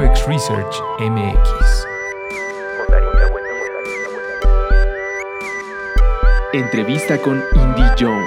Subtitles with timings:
[0.00, 1.84] UX Research MX.
[6.54, 8.24] Entrevista con Indy Young,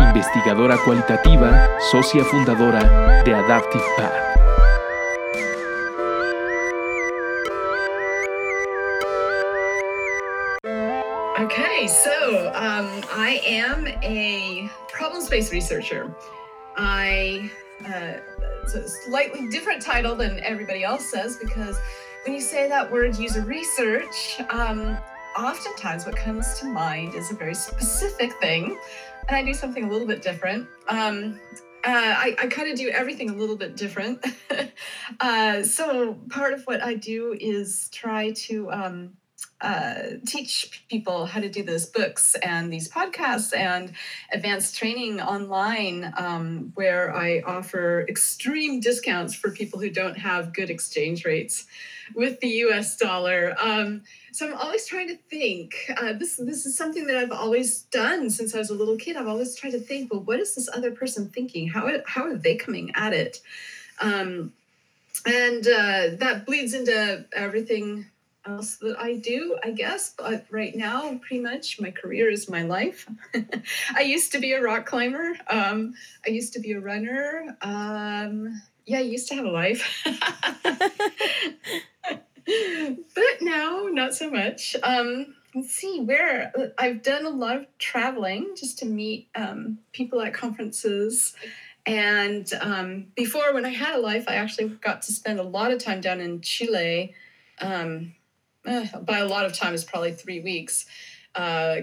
[0.00, 4.36] investigadora cualitativa, socia fundadora de Adaptive Path.
[11.40, 16.14] Okay, so um, I am a problem space researcher.
[16.76, 17.50] I
[17.84, 18.21] uh,
[18.74, 21.76] it's a slightly different title than everybody else says because
[22.24, 24.96] when you say that word user research, um,
[25.36, 28.78] oftentimes what comes to mind is a very specific thing,
[29.28, 30.68] and I do something a little bit different.
[30.88, 31.40] Um,
[31.84, 34.24] uh, I, I kind of do everything a little bit different.
[35.20, 39.12] uh, so part of what I do is try to um,
[39.62, 39.94] uh,
[40.26, 43.92] teach people how to do those books and these podcasts and
[44.32, 50.68] advanced training online um, where I offer extreme discounts for people who don't have good
[50.68, 51.66] exchange rates
[52.14, 53.54] with the US dollar.
[53.58, 55.74] Um, so I'm always trying to think.
[55.96, 59.16] Uh, this this is something that I've always done since I was a little kid.
[59.16, 60.12] I've always tried to think.
[60.12, 61.68] Well, what is this other person thinking?
[61.68, 63.40] How how are they coming at it?
[64.00, 64.52] Um,
[65.24, 68.06] and uh, that bleeds into everything
[68.46, 70.14] else that I do, I guess.
[70.16, 73.08] But right now, pretty much my career is my life.
[73.94, 75.34] I used to be a rock climber.
[75.48, 75.94] Um,
[76.26, 77.56] I used to be a runner.
[77.62, 80.04] Um, yeah, I used to have a life.
[83.14, 84.76] but now, not so much.
[84.82, 90.20] Um, let's see where I've done a lot of traveling just to meet um, people
[90.20, 91.34] at conferences.
[91.84, 95.72] And um, before, when I had a life, I actually got to spend a lot
[95.72, 97.14] of time down in Chile.
[97.60, 98.14] Um,
[98.66, 100.86] uh, by a lot of time is probably three weeks,
[101.34, 101.76] uh,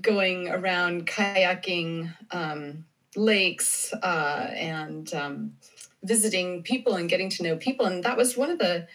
[0.00, 2.84] going around kayaking um,
[3.16, 5.52] lakes uh, and um,
[6.02, 7.86] visiting people and getting to know people.
[7.86, 8.86] And that was one of the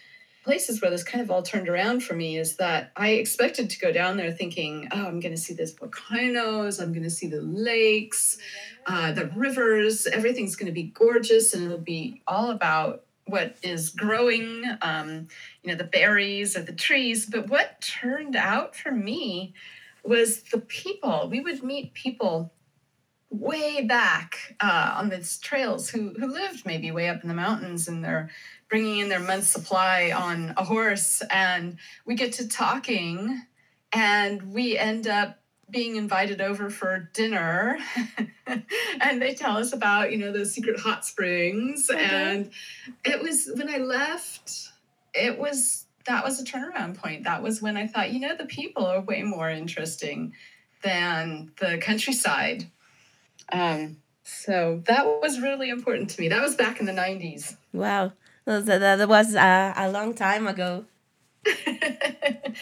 [0.46, 3.80] places where this kind of all turned around for me is that I expected to
[3.80, 7.26] go down there thinking, oh, I'm going to see those volcanoes, I'm going to see
[7.26, 8.38] the lakes,
[8.86, 13.90] uh, the rivers, everything's going to be gorgeous, and it'll be all about what is
[13.90, 15.28] growing, um,
[15.62, 17.26] you know, the berries or the trees.
[17.26, 19.54] But what turned out for me
[20.04, 21.28] was the people.
[21.30, 22.52] We would meet people
[23.30, 27.88] way back uh, on these trails who who lived maybe way up in the mountains
[27.88, 28.30] and they're
[28.68, 31.76] bringing in their month's supply on a horse and
[32.06, 33.42] we get to talking
[33.92, 35.38] and we end up
[35.70, 37.78] being invited over for dinner.
[39.00, 41.90] And they tell us about you know those secret hot springs.
[41.90, 42.00] Okay.
[42.00, 42.50] and
[43.04, 44.70] it was when i left
[45.14, 47.24] it was that was a turnaround point.
[47.24, 50.32] That was when i thought you know the people are way more interesting
[50.82, 52.70] than the countryside.
[53.52, 56.28] Um, so that was really important to me.
[56.28, 58.12] That was back in the 90s Wow,
[58.44, 60.84] that was uh, a long time ago.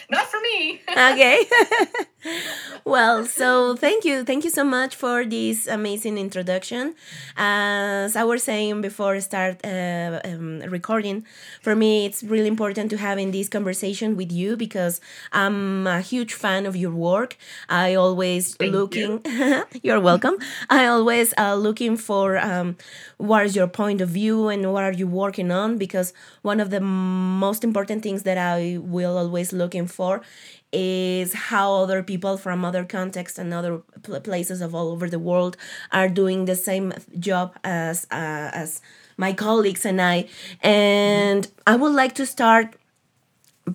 [0.09, 0.81] not for me.
[0.89, 1.43] Okay
[2.85, 4.23] well so thank you.
[4.23, 6.95] Thank you so much for this amazing introduction.
[7.37, 11.25] As i was saying before I start uh, um, recording
[11.61, 16.33] for me it's really important to having this conversation with you because i'm a huge
[16.33, 17.37] fan of your work.
[17.69, 19.21] I always Thank looking
[19.83, 20.37] you're welcome.
[20.69, 22.77] I always uh, looking for um,
[23.17, 25.77] what is your point of view and what are you working on?
[25.77, 30.21] Because one of the most important things that i will always looking for
[30.71, 35.19] is how other people from other contexts and other pl- places of all over the
[35.19, 35.55] world
[35.91, 38.81] are doing the same job as uh, as
[39.17, 40.27] my colleagues and I.
[40.61, 42.75] And I would like to start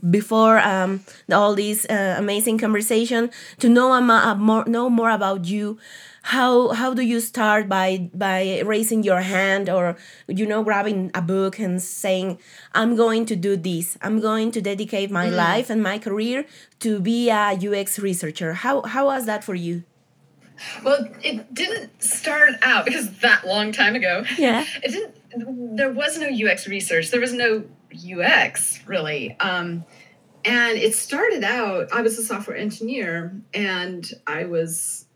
[0.09, 1.01] before um,
[1.33, 5.78] all this uh, amazing conversation to know am- more know more about you
[6.22, 11.22] how how do you start by by raising your hand or you know grabbing a
[11.22, 12.38] book and saying
[12.75, 16.44] i'm going to do this i'm going to dedicate my life and my career
[16.78, 19.82] to be a ux researcher how how was that for you
[20.84, 24.24] Well, it didn't start out because that long time ago.
[24.36, 24.65] Yeah.
[24.83, 25.77] It didn't.
[25.77, 27.10] There was no UX research.
[27.10, 27.65] There was no
[27.95, 29.36] UX really.
[29.41, 29.84] Um,
[30.45, 31.89] and it started out.
[31.92, 35.06] I was a software engineer, and I was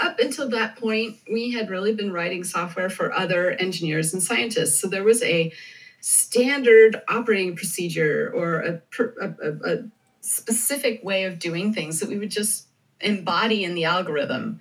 [0.00, 1.18] up until that point.
[1.30, 4.78] We had really been writing software for other engineers and scientists.
[4.80, 5.52] So there was a
[6.00, 8.82] standard operating procedure or a,
[9.20, 9.84] a, a,
[10.20, 12.66] specific way of doing things that we would just
[13.00, 14.58] embody in the algorithm.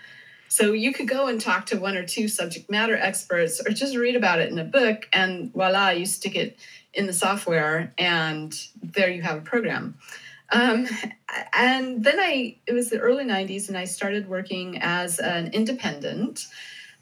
[0.47, 3.95] So you could go and talk to one or two subject matter experts or just
[3.95, 6.59] read about it in a book, and voila, you stick it
[6.93, 9.97] in the software, and there you have a program.
[10.55, 10.87] Um,
[11.53, 16.47] and then I, it was the early 90s, and I started working as an independent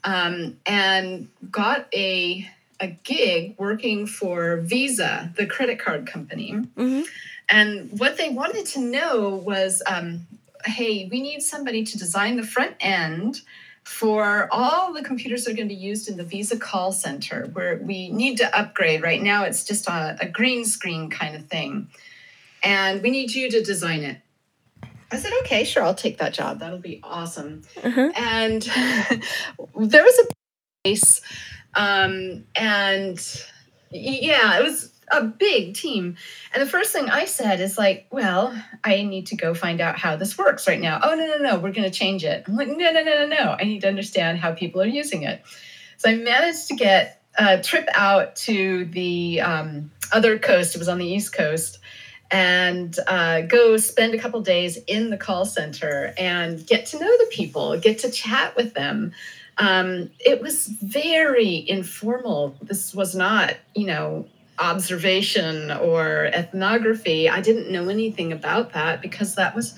[0.02, 2.48] um, and got a
[2.80, 6.50] a gig working for Visa, the credit card company.
[6.50, 7.02] hmm
[7.48, 10.26] And what they wanted to know was um,
[10.64, 13.42] hey, we need somebody to design the front end
[13.84, 17.46] for all the computers that are going to be used in the Visa call center,
[17.52, 19.02] where we need to upgrade.
[19.02, 21.88] Right now, it's just a, a green screen kind of thing.
[22.64, 24.20] And we need you to design it.
[25.12, 26.60] I said, okay, sure, I'll take that job.
[26.60, 27.62] That'll be awesome.
[27.82, 28.10] Uh-huh.
[28.16, 28.62] And
[29.76, 30.26] there was a
[30.82, 31.20] place,
[31.74, 33.44] um, and
[33.90, 36.16] yeah, it was a big team.
[36.52, 39.98] And the first thing I said is like, well, I need to go find out
[39.98, 41.00] how this works right now.
[41.02, 42.44] Oh no, no, no, we're gonna change it.
[42.46, 43.56] I'm like, no, no, no, no, no.
[43.58, 45.42] I need to understand how people are using it.
[45.98, 50.74] So I managed to get a trip out to the um, other coast.
[50.74, 51.78] It was on the East Coast.
[52.30, 57.18] And uh, go spend a couple days in the call center and get to know
[57.18, 59.12] the people, get to chat with them.
[59.58, 62.56] Um, it was very informal.
[62.60, 64.26] This was not, you know,
[64.58, 67.28] observation or ethnography.
[67.28, 69.74] I didn't know anything about that because that was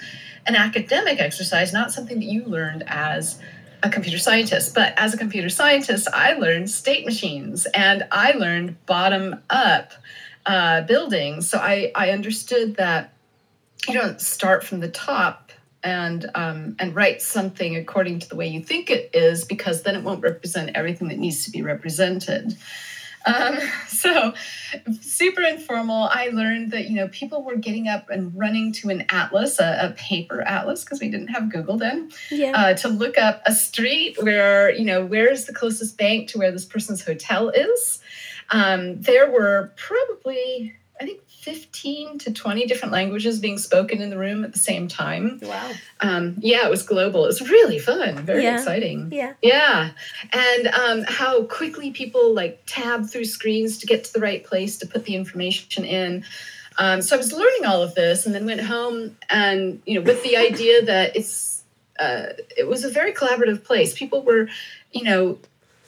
[0.46, 3.38] an academic exercise, not something that you learned as
[3.82, 4.75] a computer scientist.
[4.75, 9.93] But as a computer scientist, I learned state machines and I learned bottom up
[10.46, 11.48] uh, buildings.
[11.50, 13.12] So I, I understood that
[13.88, 15.50] you don't start from the top
[15.82, 19.94] and um, and write something according to the way you think it is because then
[19.94, 22.56] it won't represent everything that needs to be represented.
[23.26, 23.58] Um,
[23.88, 24.34] so
[25.00, 26.08] super informal.
[26.10, 29.78] I learned that you know people were getting up and running to an atlas, a,
[29.82, 32.52] a paper atlas, because we didn't have Google then, Yeah.
[32.54, 36.50] uh, to look up a street where you know where's the closest bank to where
[36.50, 38.00] this person's hotel is.
[38.50, 44.16] Um, there were probably I think 15 to 20 different languages being spoken in the
[44.16, 45.38] room at the same time.
[45.43, 45.70] wow.
[46.00, 47.25] Um, yeah, it was global.
[47.25, 48.54] It was really fun, very Yeah.
[48.56, 49.10] exciting.
[49.12, 49.34] Yeah.
[49.43, 49.90] Yeah,
[50.32, 54.78] and um, how quickly people like tab through screens to get to the right place
[54.78, 56.25] to put the information in.
[56.78, 60.00] Um, so I was learning all of this, and then went home, and you know,
[60.00, 61.62] with the idea that it's
[62.00, 63.93] uh, it was a very collaborative place.
[63.96, 64.48] People were,
[64.93, 65.38] you know.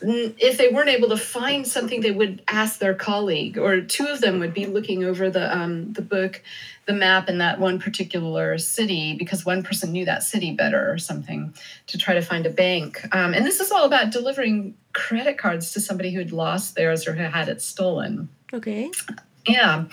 [0.01, 4.21] If they weren't able to find something, they would ask their colleague, or two of
[4.21, 6.43] them would be looking over the um, the book,
[6.87, 10.99] the map in that one particular city because one person knew that city better or
[10.99, 11.53] something
[11.87, 13.07] to try to find a bank.
[13.13, 17.07] Um, and this is all about delivering credit cards to somebody who had lost theirs
[17.07, 18.29] or who had it stolen.
[18.55, 18.91] Okay.
[19.47, 19.85] Yeah.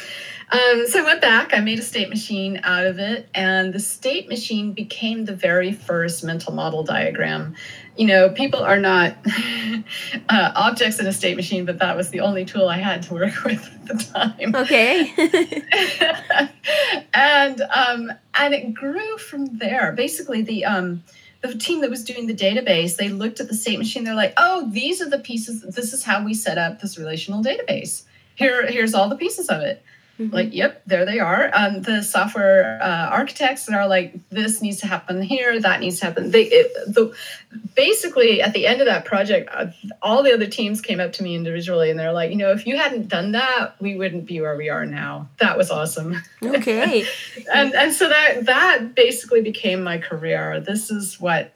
[0.52, 3.80] Um, so I went back, I made a state machine out of it, and the
[3.80, 7.56] state machine became the very first mental model diagram.
[7.98, 9.16] You know, people are not
[10.30, 13.14] uh, objects in a state machine, but that was the only tool I had to
[13.14, 14.56] work with at the time.
[14.56, 15.14] Okay.
[17.14, 19.94] and um, and it grew from there.
[19.94, 21.04] Basically, the um,
[21.42, 24.04] the team that was doing the database, they looked at the state machine.
[24.04, 25.62] They're like, "Oh, these are the pieces.
[25.62, 28.04] This is how we set up this relational database.
[28.36, 29.82] Here, here's all the pieces of it."
[30.20, 30.32] Mhm.
[30.32, 31.50] Like, yep, there they are.
[31.54, 36.00] Um, the software uh, architects that are like, this needs to happen here, that needs
[36.00, 36.32] to happen.
[36.32, 37.14] They, it, the,
[37.76, 39.68] basically, at the end of that project, uh,
[40.02, 42.66] all the other teams came up to me individually, and they're like, you know, if
[42.66, 45.28] you hadn't done that, we wouldn't be where we are now.
[45.40, 46.22] That was awesome.
[46.42, 47.06] okay.
[47.54, 50.62] and and so that that basically became my career.
[50.62, 51.54] This is what.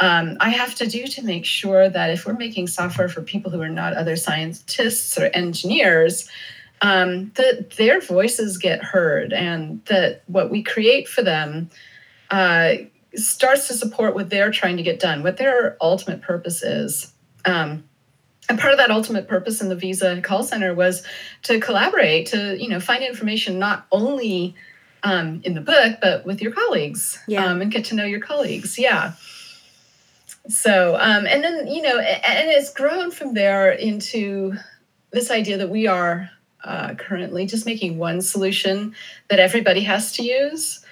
[0.00, 3.52] Um, I have to do to make sure that if we're making software for people
[3.52, 6.28] who are not other scientists or engineers,
[6.82, 11.70] um, that their voices get heard and that what we create for them
[12.30, 12.74] uh,
[13.14, 17.12] starts to support what they're trying to get done, what their ultimate purpose is.
[17.44, 17.84] Um,
[18.48, 21.06] and part of that ultimate purpose in the Visa call center was
[21.44, 24.54] to collaborate, to you know find information not only
[25.02, 27.46] um, in the book but with your colleagues, Yeah.
[27.46, 28.78] um, and get to know your colleagues.
[28.78, 29.12] Yeah.
[30.48, 34.54] So um, and then you know, and it's grown from there into
[35.10, 36.28] this idea that we are
[36.64, 38.94] uh, currently just making one solution
[39.28, 40.84] that everybody has to use.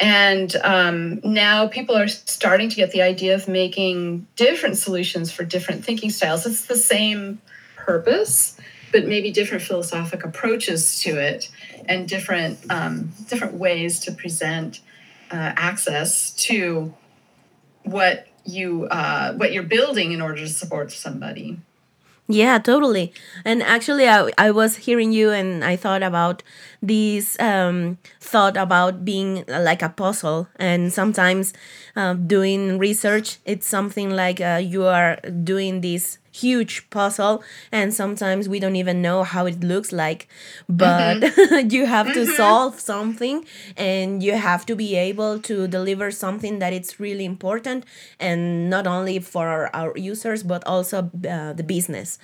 [0.00, 5.44] And um, now people are starting to get the idea of making different solutions for
[5.44, 6.46] different thinking styles.
[6.46, 7.40] It's the same
[7.76, 8.56] purpose,
[8.92, 11.50] but maybe different philosophic approaches to it,
[11.86, 14.80] and different um, different ways to present
[15.30, 16.94] uh, access to
[17.82, 21.58] what you uh, what you're building in order to support somebody.
[22.30, 23.14] Yeah, totally.
[23.44, 26.42] And actually, I, I was hearing you and I thought about
[26.82, 30.46] this um, thought about being like a puzzle.
[30.56, 31.54] And sometimes
[31.96, 37.42] uh, doing research, it's something like uh, you are doing this huge puzzle
[37.72, 40.28] and sometimes we don't even know how it looks like
[40.68, 41.16] but
[41.72, 43.44] you have to solve something
[43.76, 47.84] and you have to be able to deliver something that it's really important
[48.20, 52.18] and not only for our, our users but also uh, the business.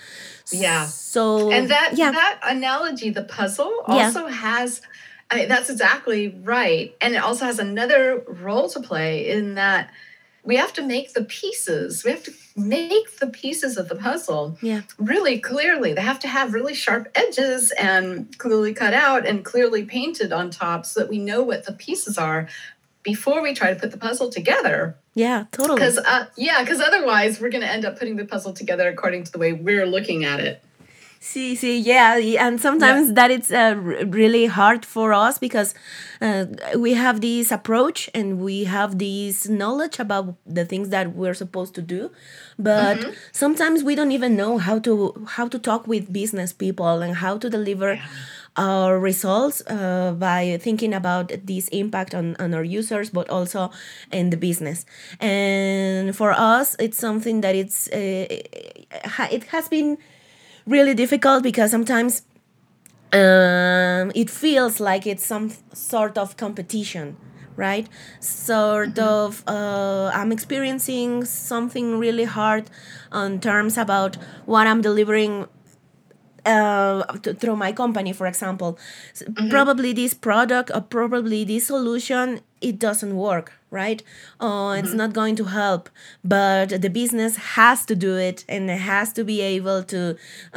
[0.53, 0.87] Yeah.
[0.87, 2.11] so and that yeah.
[2.11, 3.95] that analogy the puzzle Yeah.
[3.95, 4.81] also has
[5.31, 6.95] I mean, that's exactly right.
[7.01, 9.91] And it also has another role to play in that
[10.45, 14.57] we have to make the pieces we have to make the pieces of the puzzle
[14.63, 14.83] yeah.
[14.99, 15.93] really clearly.
[15.93, 20.51] They have to have really sharp edges and clearly cut out and clearly painted on
[20.51, 22.49] top so that we know what the pieces are
[23.03, 24.97] before we try to put the puzzle together.
[25.15, 25.77] Yeah totally.
[25.77, 29.25] Because uh, yeah because otherwise we're going to end up putting the puzzle together according
[29.25, 30.63] to the way we're looking at it
[31.27, 35.75] See, see, yeah, and sometimes that it's uh, really hard for us because
[36.21, 36.45] uh,
[36.77, 41.75] we have this approach and we have this knowledge about the things that we're supposed
[41.77, 42.11] to do,
[42.59, 43.03] but
[43.33, 47.39] sometimes we don't even know how to how to talk with business people and how
[47.39, 47.99] to deliver
[48.57, 53.71] our results uh, by thinking about this impact on, on our users but also
[54.13, 54.85] in the business.
[55.21, 58.27] And for us it's something that it's uh,
[59.33, 59.97] it has been
[60.67, 62.23] really difficult because sometimes
[63.13, 67.17] um, it feels like it's some sort of competition
[67.57, 67.89] right?
[68.19, 72.69] Sort of uh, i'm experiencing something really hard
[73.13, 75.47] on terms about what i'm delivering
[76.47, 78.79] uh, th- through my company, for example,
[79.13, 84.01] S- probably this product or probably this solution it doesn't work, right?
[84.41, 85.91] Uh, It's not going to help,
[86.23, 90.01] but the business has to do it and it has to be able to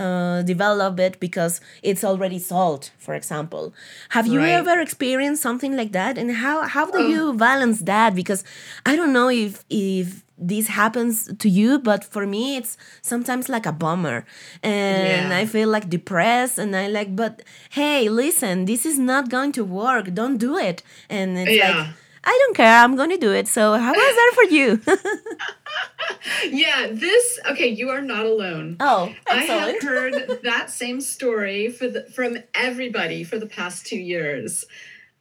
[0.04, 2.92] uh, develop it because it's already sold.
[3.06, 3.74] For example,
[4.10, 4.60] have you Right.
[4.62, 6.18] ever experienced something like that?
[6.18, 8.12] And how how do you balance that?
[8.22, 8.42] Because
[8.86, 13.66] I don't know if if this happens to you but for me it's sometimes like
[13.66, 14.18] a bummer
[14.62, 15.38] and Yeah.
[15.42, 19.64] i feel like depressed and i like but hey listen this is not going to
[19.64, 21.88] work don't do it and it's like Yeah.
[22.28, 24.82] I don't care i'm going to do it so how was that for you
[26.50, 29.62] yeah this okay you are not alone oh excellent.
[29.62, 34.66] I have heard that same story for the, from everybody for the past two years.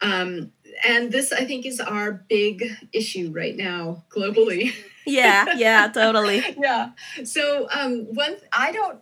[0.01, 0.53] Um,
[0.87, 4.75] and this, I think, is our big issue right now globally.
[5.07, 6.91] yeah yeah totally yeah.
[7.25, 8.99] So, um, one, I don't,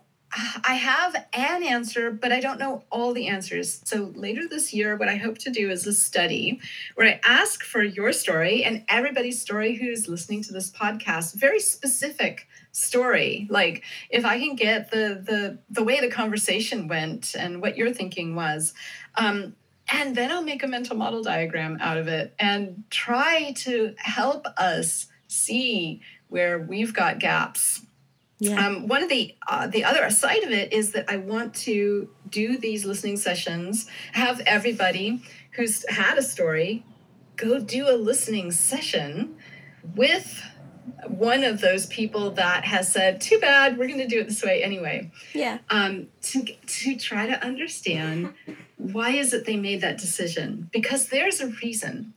[0.63, 3.81] I have an answer, but I don't know all the answers.
[3.85, 6.59] So, later this year, what I hope to do is a study
[6.95, 11.59] where I ask for your story and everybody's story who's listening to this podcast, very
[11.59, 13.47] specific story.
[13.49, 17.93] Like, if I can get the the the way the conversation went and what your
[17.93, 18.73] thinking was,
[19.15, 19.55] um,
[19.87, 24.47] and then I'll make a mental model diagram out of it and try to help
[24.57, 27.84] us see where we've got gaps
[28.39, 28.67] yeah.
[28.67, 32.09] Um, one of the uh, the other side of it is that I want to
[32.29, 36.85] do these listening sessions, have everybody who's had a story
[37.37, 39.35] go do a listening session
[39.95, 40.41] with
[41.07, 44.43] one of those people that has said, "Too bad, we're going to do it this
[44.43, 45.59] way anyway." yeah.
[45.69, 48.33] Um, to to try to understand
[48.77, 50.69] why is it they made that decision?
[50.73, 52.13] Because there's a reason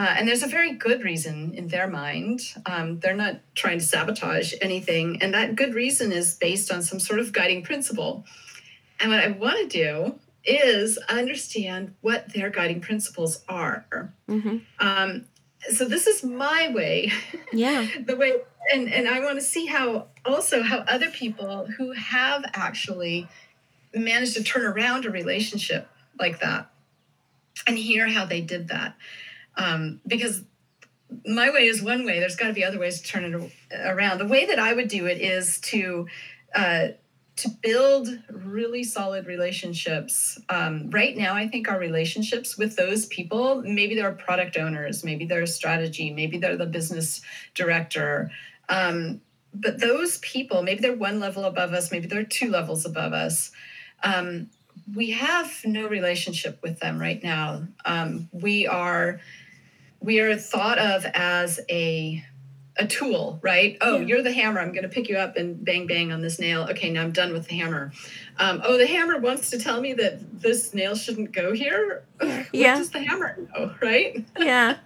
[0.00, 2.40] uh, and there's a very good reason in their mind.
[2.64, 5.20] Um, they're not trying to sabotage anything.
[5.20, 8.24] And that good reason is based on some sort of guiding principle.
[8.98, 13.84] And what i want to do is understand what their guiding principles are.
[14.26, 15.26] Hmm um,
[15.68, 17.12] so this is my way.
[17.52, 17.86] Yeah.
[18.06, 18.32] The way
[18.72, 23.28] and and i want to see how also how other people who have actually
[23.94, 25.88] managed to turn around a relationship
[26.18, 26.70] like that
[27.66, 28.96] and hear how they did that
[29.56, 30.44] um, because
[31.26, 32.20] my way is one way.
[32.20, 33.52] There's got to be other ways to turn it
[33.84, 34.18] around.
[34.18, 36.06] The way that i would do it is to
[36.54, 36.88] uh,
[37.36, 40.38] to build really solid relationships.
[40.48, 45.24] Um, right now i think our relationships with those people maybe they're product owners maybe
[45.24, 47.22] they're strategy maybe they're the business
[47.54, 48.30] director.
[48.68, 49.20] Um,
[49.52, 53.50] but those people maybe they're one level above us maybe they're two levels above us.
[54.02, 54.48] Um,
[54.94, 57.64] we have no relationship with them right now.
[57.84, 59.20] Um, we are
[60.00, 62.24] we are thought of as a
[62.76, 63.76] a tool, right?
[63.82, 64.06] Oh, Yeah.
[64.06, 64.58] you're the hammer.
[64.60, 66.66] I'm going to pick you up and bang bang on this nail.
[66.70, 67.92] Okay, now I'm done with the hammer.
[68.38, 72.04] Um, oh, the hammer wants to tell me that this nail shouldn't go here.
[72.18, 72.76] What Yeah.
[72.76, 74.24] does the hammer know, right?
[74.38, 74.76] yeah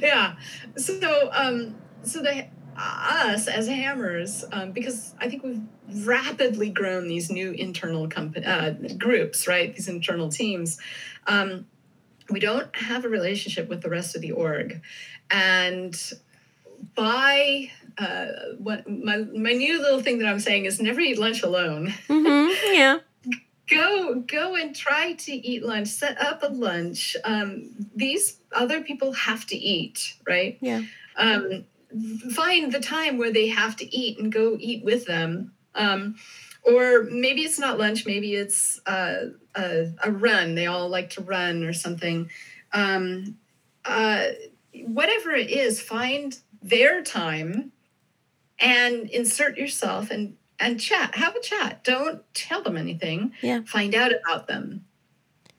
[0.00, 0.36] yeah.
[0.76, 7.30] So, um, so the us as hammers, um, because I think we've rapidly grown these
[7.30, 9.74] new internal company uh, groups, right?
[9.74, 10.78] These internal teams.
[11.26, 11.66] Um,
[12.30, 14.82] we don't have a relationship with the rest of the org,
[15.30, 15.94] and
[16.94, 18.26] by uh,
[18.58, 21.94] what my my new little thing that I'm saying is never eat lunch alone.
[22.08, 22.74] Mm-hmm.
[22.74, 22.98] Yeah.
[23.70, 25.88] go go and try to eat lunch.
[25.88, 27.16] Set up a lunch.
[27.24, 30.58] Um, these other people have to eat, right?
[30.60, 30.82] Yeah.
[31.16, 31.64] Um,
[32.32, 35.52] find the time where they have to eat and go eat with them.
[35.74, 36.16] Um,
[36.66, 38.04] or maybe it's not lunch.
[38.06, 40.54] Maybe it's uh, a, a run.
[40.54, 42.28] They all like to run or something.
[42.72, 43.38] Um,
[43.84, 44.28] uh,
[44.84, 47.72] whatever it is, find their time
[48.58, 51.14] and insert yourself and and chat.
[51.16, 51.84] Have a chat.
[51.84, 53.32] Don't tell them anything.
[53.42, 53.60] Yeah.
[53.66, 54.86] Find out about them.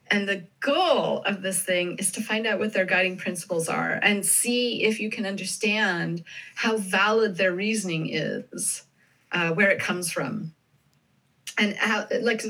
[0.09, 3.99] And the goal of this thing is to find out what their guiding principles are
[4.01, 6.23] and see if you can understand
[6.55, 8.83] how valid their reasoning is,
[9.31, 10.53] uh, where it comes from,
[11.57, 12.43] and how like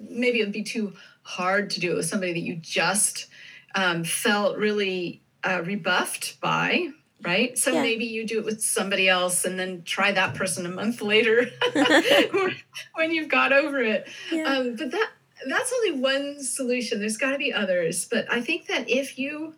[0.00, 3.26] maybe it would be too hard to do it with somebody that you just
[3.74, 6.88] um, felt really uh, rebuffed by.
[7.22, 7.58] Right.
[7.58, 7.82] So Yeah.
[7.82, 11.50] maybe you do it with somebody else and then try that person a month later
[12.94, 14.06] when you've got over it.
[14.30, 14.44] Yeah.
[14.44, 15.10] Um, but that
[15.48, 17.00] that's only one solution.
[17.00, 18.06] There's got to be others.
[18.06, 19.54] But I think that if you,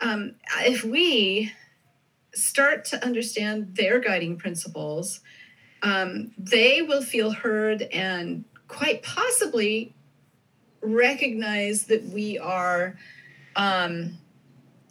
[0.00, 1.52] um, if we
[2.34, 5.20] start to understand their guiding principles,
[5.82, 9.94] um, they will feel heard and quite possibly
[10.82, 12.96] recognize that we are.
[13.56, 14.18] Um,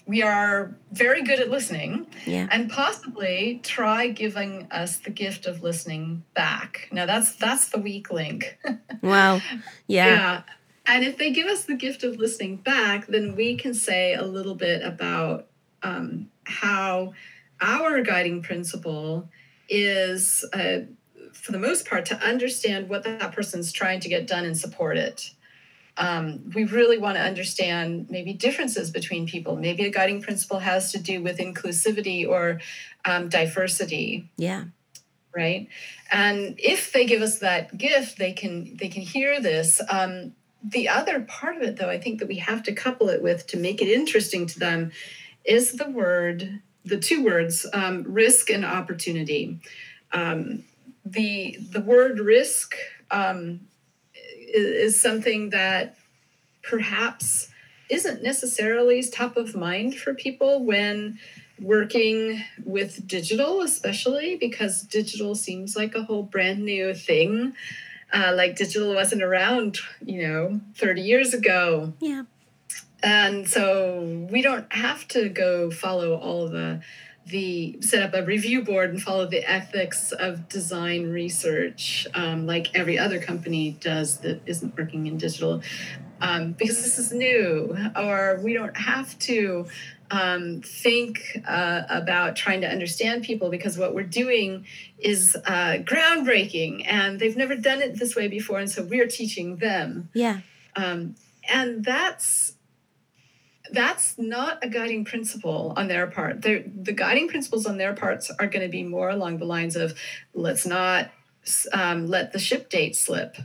[0.05, 2.47] we are very good at listening Yeah.
[2.51, 6.89] and possibly try giving us the gift of listening back.
[6.91, 8.57] Now that's that's the weak link.
[9.01, 9.39] Wow.
[9.87, 10.41] Yeah.
[10.85, 14.23] And if they give us the gift of listening back, then we can say a
[14.23, 15.47] little bit about
[15.83, 17.13] um, how
[17.61, 19.29] our guiding principle
[19.69, 20.79] is, uh,
[21.33, 24.97] for the most part, to understand what that person's trying to get done and support
[24.97, 25.31] it.
[25.97, 29.55] Um, we really want to understand maybe differences between people.
[29.57, 32.61] Maybe a guiding principle has to do with inclusivity or
[33.05, 34.65] um, diversity Yeah.
[35.35, 35.67] right
[36.11, 40.33] and if they give us that gift they can they can hear this um,
[40.63, 43.45] the other part of it though i think that we have to couple it with
[43.47, 44.91] to make it interesting to them
[45.45, 49.59] is the word the two words um, risk and opportunity
[50.13, 50.63] um,
[51.05, 52.75] the the word risk
[53.11, 53.61] um,
[54.13, 55.95] is, is something that
[56.61, 57.49] perhaps
[57.89, 61.17] isn't necessarily top of mind for people when
[61.59, 67.53] working with digital, especially because digital seems like a whole brand new thing.
[68.13, 71.93] Uh, like digital wasn't around, you know, 30 years ago.
[71.99, 72.23] Yeah.
[73.01, 76.81] And so we don't have to go follow all the
[77.25, 82.73] the set up a review board and follow the ethics of design research um, like
[82.75, 85.61] every other company does that isn't working in digital
[86.21, 89.67] um, because this is new or we don't have to
[90.09, 94.65] um, think uh, about trying to understand people because what we're doing
[94.97, 99.57] is uh, groundbreaking and they've never done it this way before and so we're teaching
[99.57, 100.39] them Yeah.
[100.75, 101.13] um,
[101.47, 102.55] and that's
[103.71, 106.41] that's not a guiding principle on their part.
[106.41, 109.75] They're, the guiding principles on their parts are going to be more along the lines
[109.75, 109.97] of
[110.33, 111.11] let's not
[111.73, 113.37] um, let the ship date slip.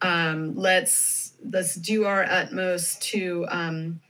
[0.00, 4.00] Um, let's let's do our utmost to um,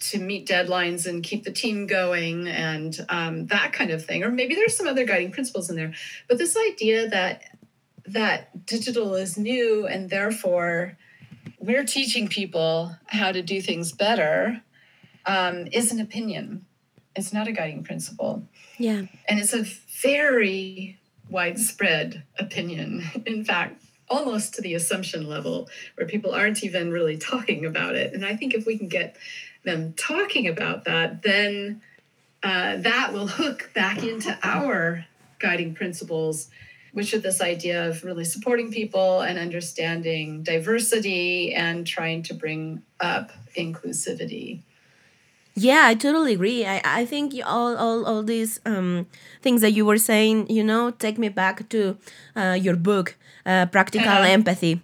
[0.00, 4.22] to meet deadlines and keep the team going and um, that kind of thing.
[4.22, 5.92] Or maybe there's some other guiding principles in there.
[6.28, 7.42] But this idea that
[8.06, 10.96] that digital is new and therefore
[11.58, 14.62] we're teaching people how to do things better
[15.28, 16.64] um, is an opinion.
[17.14, 18.48] It's not a guiding principle.
[18.78, 19.02] Yeah.
[19.28, 19.64] And it's a
[20.02, 23.04] very widespread opinion.
[23.26, 28.14] In fact, almost to the assumption level where people aren't even really talking about it.
[28.14, 29.16] And I think if we can get
[29.64, 31.82] them talking about that, then
[32.42, 35.04] uh, that will hook back into our
[35.40, 36.48] guiding principles,
[36.92, 42.82] which are this idea of really supporting people and understanding diversity and trying to bring
[43.00, 44.62] up inclusivity.
[45.60, 46.64] Yeah, I totally agree.
[46.66, 49.06] I, I think you- all, all, all these um,
[49.42, 51.96] things that you were saying, you know, take me back to
[52.36, 53.16] uh, your book,
[53.46, 54.22] uh, Practical Uh-huh.
[54.38, 54.82] Empathy.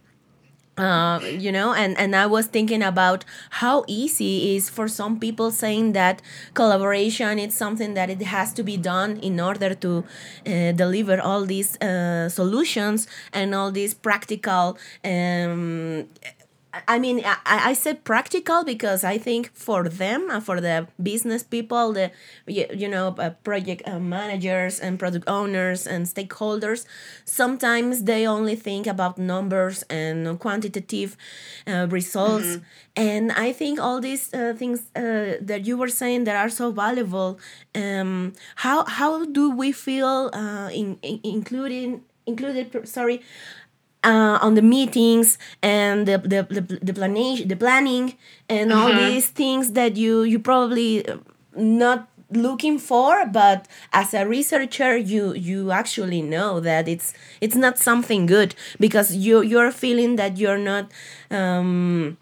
[0.76, 3.24] Uh, you know, and, and I was thinking about
[3.62, 6.20] how easy is for some people saying that
[6.54, 10.04] collaboration is something that it has to be done in order to
[10.46, 16.06] uh, deliver all these uh, solutions and all these practical um,
[16.88, 21.42] I mean, I, I said practical because I think for them, uh, for the business
[21.42, 22.10] people, the
[22.46, 26.84] you, you know uh, project uh, managers and product owners and stakeholders,
[27.24, 31.16] sometimes they only think about numbers and quantitative
[31.66, 32.46] uh, results.
[32.46, 32.64] Mm-hmm.
[32.96, 36.70] And I think all these uh, things uh, that you were saying that are so
[36.70, 37.38] valuable.
[37.74, 40.28] Um, how how do we feel
[40.72, 42.88] in, in including included?
[42.88, 43.22] Sorry
[44.04, 48.14] uh, on the meetings and the the the, the planning the planning
[48.48, 49.08] and all uh-huh.
[49.08, 51.16] these things that you you probably uh,
[51.56, 57.78] not looking for but as a researcher you you actually know that it's it's not
[57.78, 60.90] something good because you you're feeling that you're not
[61.30, 62.16] um,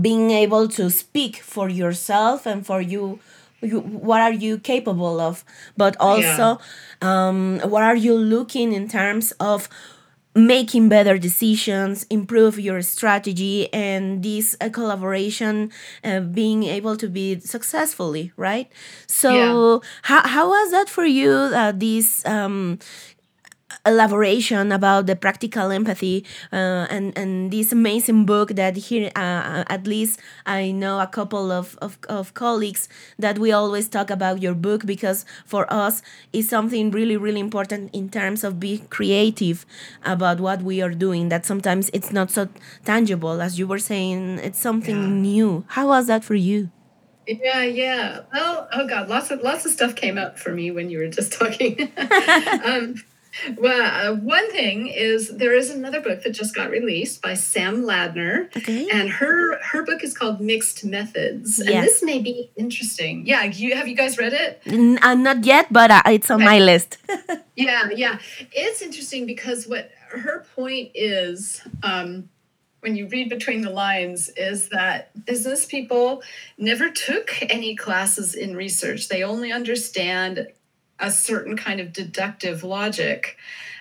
[0.00, 3.18] being able to speak for yourself and for you
[3.60, 5.44] you, what are you capable of
[5.76, 6.58] but also
[7.02, 7.28] yeah.
[7.28, 9.68] um, what are you looking in terms of
[10.34, 15.70] making better decisions, improve your strategy, and this uh, collaboration
[16.02, 18.70] uh, being able to be successfully, right?
[19.06, 19.88] So, yeah.
[20.02, 21.30] how, how was that for you?
[21.30, 22.78] Uh, this um,
[23.86, 29.64] elaboration about the practical empathy uh, and and this amazing book that here uh, uh,
[29.68, 34.42] at least I know a couple of, of, of colleagues that we always talk about
[34.42, 39.66] your book because for us it's something really really important in terms of being creative
[40.04, 42.48] about what we are doing that sometimes it's not so
[42.84, 45.08] tangible as you were saying it's something yeah.
[45.08, 46.70] new how was that for you
[47.26, 48.20] yeah, yeah.
[48.32, 51.08] Well, oh god, lots of lots of stuff came up for me when you were
[51.08, 51.90] just talking.
[52.64, 52.96] um,
[53.56, 57.82] well, uh, one thing is there is another book that just got released by Sam
[57.82, 58.88] Ladner, okay.
[58.90, 61.68] and her her book is called Mixed Methods, yes.
[61.68, 63.26] and this may be interesting.
[63.26, 64.62] Yeah, you have you guys read it?
[64.66, 66.44] N- uh, not yet, but uh, it's on okay.
[66.44, 66.98] my list.
[67.56, 68.18] yeah, yeah,
[68.52, 71.60] it's interesting because what her point is.
[71.82, 72.28] Um,
[72.80, 76.22] when you read between the lines is that business people
[76.58, 79.08] never took any classes in research.
[79.08, 80.48] They only understand
[80.98, 83.36] a certain kind of deductive logic.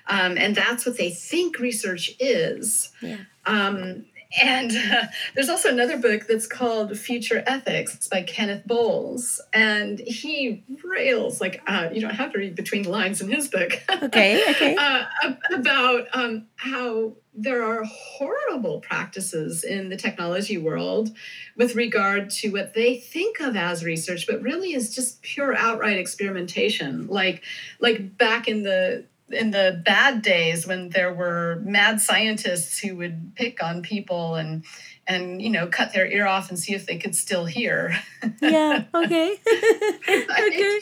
[0.08, 2.92] Um, and that's what they think research is.
[3.02, 3.18] Yeah.
[3.46, 4.06] Um,
[4.42, 9.40] and uh, there's also another book that's called Future Ethics by Cennydd Bowles.
[9.54, 13.48] And he rails, like, uh, you don't have to read between the lines in his
[13.48, 13.74] book.
[14.04, 14.76] Okay, okay.
[14.76, 15.06] uh,
[15.54, 21.10] about um, how there are horrible practices in the technology world
[21.56, 25.98] with regard to what they think of as research, but really is just pure outright
[25.98, 27.08] experimentation.
[27.08, 27.44] Like,
[27.80, 33.36] like back in the in the bad days when there were mad scientists who would
[33.36, 34.64] pick on people and
[35.08, 37.98] and you know cut their ear off and see if they could still hear
[38.42, 39.38] yeah okay
[40.10, 40.80] okay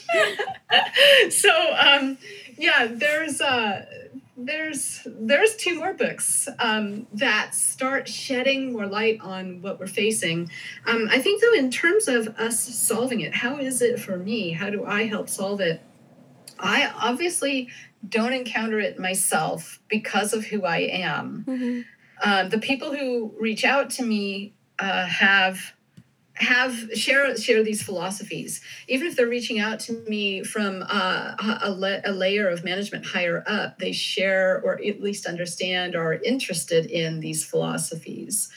[1.30, 2.18] so um
[2.58, 3.86] yeah there's uh
[4.46, 10.50] there's there's two more books um, that start shedding more light on what we're facing.
[10.86, 14.52] Um, I think though, in terms of us solving it, how is it for me?
[14.52, 15.82] How do I help solve it?
[16.60, 17.70] I obviously
[18.08, 21.46] don't encounter it myself because of who I am.
[21.48, 21.82] Mm-hmm.
[22.24, 25.74] Uh, the people who reach out to me uh, have
[26.36, 31.68] have share share these philosophies even if they're reaching out to me from uh, a,
[31.68, 36.22] a, a, layer of management higher up they share or at least understand or are
[36.24, 38.50] interested in these philosophies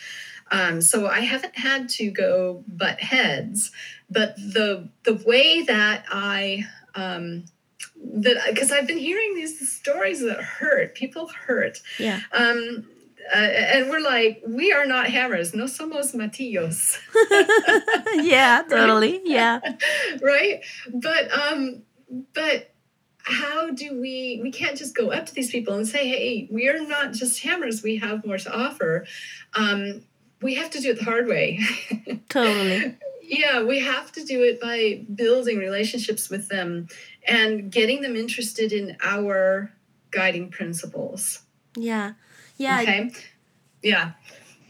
[0.50, 3.70] um, so i haven't had to go butt heads
[4.09, 7.44] but the the way that i um,
[8.12, 10.95] that because I've been hearing these stories that hurt.
[10.95, 11.81] People hurt.
[11.99, 12.21] Yeah.
[12.33, 12.87] Um,
[13.33, 15.55] uh, and we're like, we are not hammers.
[15.55, 16.99] No somos martillos.
[18.25, 19.21] yeah, totally.
[19.25, 19.61] Yeah.
[20.23, 20.61] right.
[20.93, 21.83] But um,
[22.35, 22.73] but
[23.23, 24.40] how do we?
[24.43, 27.43] We can't just go up to these people and say, hey, we are not just
[27.43, 27.83] hammers.
[27.83, 29.07] We have more to offer.
[29.55, 30.03] Um,
[30.43, 31.61] we have to do it the hard way.
[32.29, 32.97] totally.
[33.23, 36.88] Yeah, we have to do it by building relationships with them
[37.27, 39.73] and getting them interested in our
[40.11, 41.43] guiding principles.
[41.77, 42.15] Yeah.
[42.57, 42.81] Yeah.
[42.83, 43.11] Okay.
[43.83, 44.13] Yeah.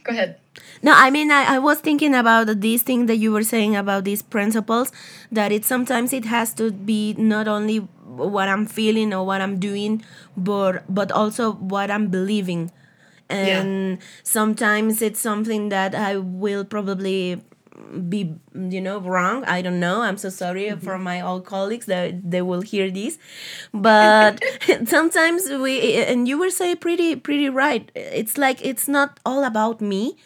[0.04, 0.38] Go ahead.
[0.82, 4.04] No, I mean, I, I was thinking about this thing that you were saying about
[4.04, 4.92] these principles,
[5.32, 9.58] that it sometimes it has to be not only what I'm feeling or what I'm
[9.58, 10.04] doing,
[10.36, 12.70] but but also what I'm believing.
[13.30, 14.04] And yeah.
[14.22, 17.42] sometimes it's something that I will probably
[18.08, 19.44] be you know wrong.
[19.44, 20.02] I don't know.
[20.02, 20.84] I'm so sorry mm-hmm.
[20.84, 23.18] for my old colleagues that they will hear this.
[23.72, 24.42] But
[24.86, 27.90] sometimes we and you were say pretty pretty right.
[27.94, 30.16] It's like it's not all about me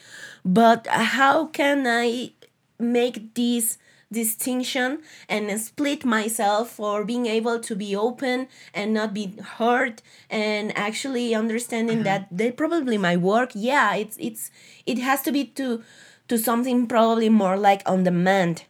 [0.45, 2.31] but how can i
[2.79, 3.77] make this
[4.11, 10.75] distinction and split myself for being able to be open and not be hurt and
[10.75, 13.51] actually understanding that they probably my work?
[13.53, 14.49] Yeah it's it's
[14.87, 15.83] it has to be to
[16.29, 18.63] to something probably more like on demand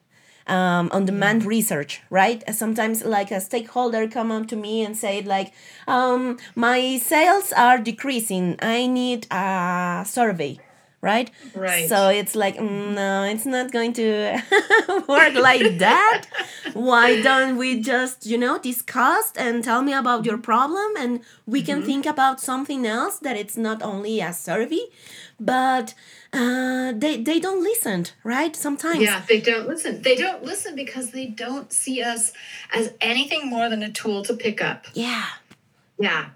[0.47, 2.43] um, on demand research right?
[2.53, 5.53] Sometimes like a stakeholder come up to me and say like
[5.87, 8.57] um, my sales are decreasing.
[8.61, 10.59] I need a survey
[11.01, 11.31] right?
[11.55, 11.87] Right.
[11.87, 14.41] so it's like mm, no it's not going to
[15.07, 16.25] work like that.
[16.73, 21.61] Why don't we just you know discuss and tell me about your problem and we
[21.61, 24.81] can think about something else that it's not only a survey
[25.39, 25.93] but
[26.33, 30.01] uh, they they don't listen right sometimes Yeah, they don't listen.
[30.01, 32.33] They don't listen because they don't see us
[32.73, 34.85] as anything more than a tool to pick up.
[34.93, 35.25] yeah
[35.97, 36.29] Yeah.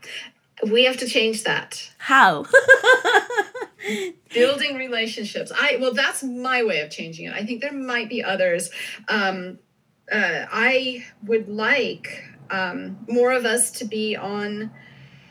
[0.71, 1.91] We have to change that.
[1.97, 2.45] how
[4.33, 5.51] Building relationships.
[5.53, 7.33] I well, that's my way of changing it.
[7.33, 8.69] I think there might be others.
[9.09, 9.59] Um,
[10.11, 14.71] uh, I would like um, more of us to be on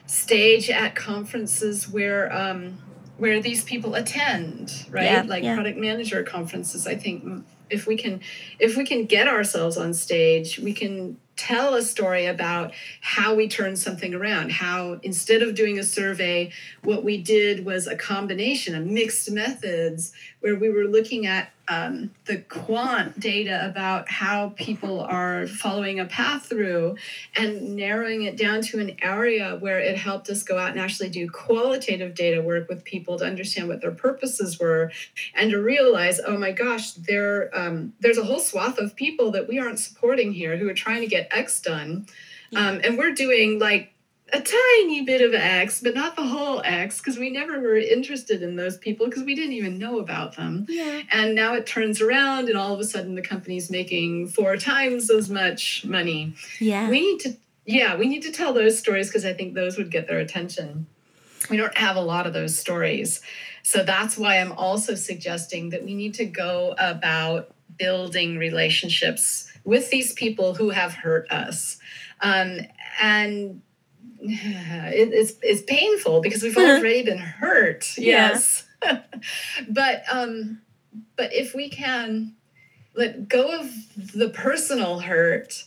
[0.07, 2.82] stage at conferences where um,
[3.23, 5.05] where these people attend, right?
[5.05, 5.55] Yeah, like yeah.
[5.55, 6.89] product manager conferences.
[6.89, 8.21] I think if we can
[8.59, 13.47] if we can get ourselves on stage, we can tell a story about how we
[13.47, 14.51] turned something around.
[14.51, 16.51] How instead of doing a survey,
[16.83, 22.11] what we did was a combination of mixed methods where we were looking at um,
[22.27, 26.97] the quant data about how people are following a path through
[27.37, 31.09] and narrowing it down to an area where it helped us go out and actually
[31.09, 34.91] do qualitative data work with people to understand what their purposes were
[35.35, 39.49] and to realize oh my gosh there um, there's a whole swath of people that
[39.49, 42.07] we aren't supporting here who are trying to get x done.
[42.55, 43.93] Um, and we're doing like
[44.33, 48.43] a tiny bit of X, but not the whole X, because we never were interested
[48.43, 50.67] in those people because we didn't even know about them.
[50.69, 54.57] yeah And now it turns around, and all of a sudden the company's making four
[54.57, 56.35] times as much money.
[56.61, 59.77] yeah We need to, yeah, we need to tell those stories because I think those
[59.77, 60.87] would get their attention.
[61.51, 63.21] We don't have a lot of those stories.
[63.63, 69.91] So that's why I'm also suggesting that we need to go about building relationships with
[69.91, 71.79] these people who have hurt us.
[72.21, 72.61] Um,
[73.01, 73.63] and
[74.21, 77.97] it, it's, it's painful because we've already been hurt.
[77.97, 78.31] Yeah.
[78.31, 78.67] Yes.
[79.69, 80.61] but um,
[81.17, 82.35] but if we can
[82.95, 83.71] let go of
[84.15, 85.65] the personal hurt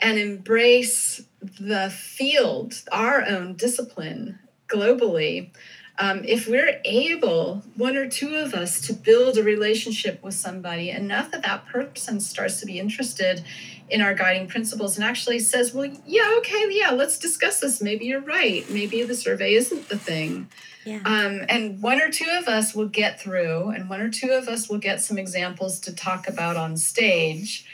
[0.00, 1.22] and embrace
[1.60, 5.50] the field, our own discipline globally,
[5.98, 10.90] um, if we're able, one or two of us, to build a relationship with somebody
[10.90, 13.44] enough that that person starts to be interested
[13.88, 17.80] in our guiding principles and actually says, Well, yeah, okay, yeah, let's discuss this.
[17.80, 18.68] Maybe you're right.
[18.70, 20.48] Maybe the survey isn't the thing.
[20.84, 24.32] yeah Um, and one or two of us will get through, and one or two
[24.32, 27.66] of us will get some examples to talk about on stage.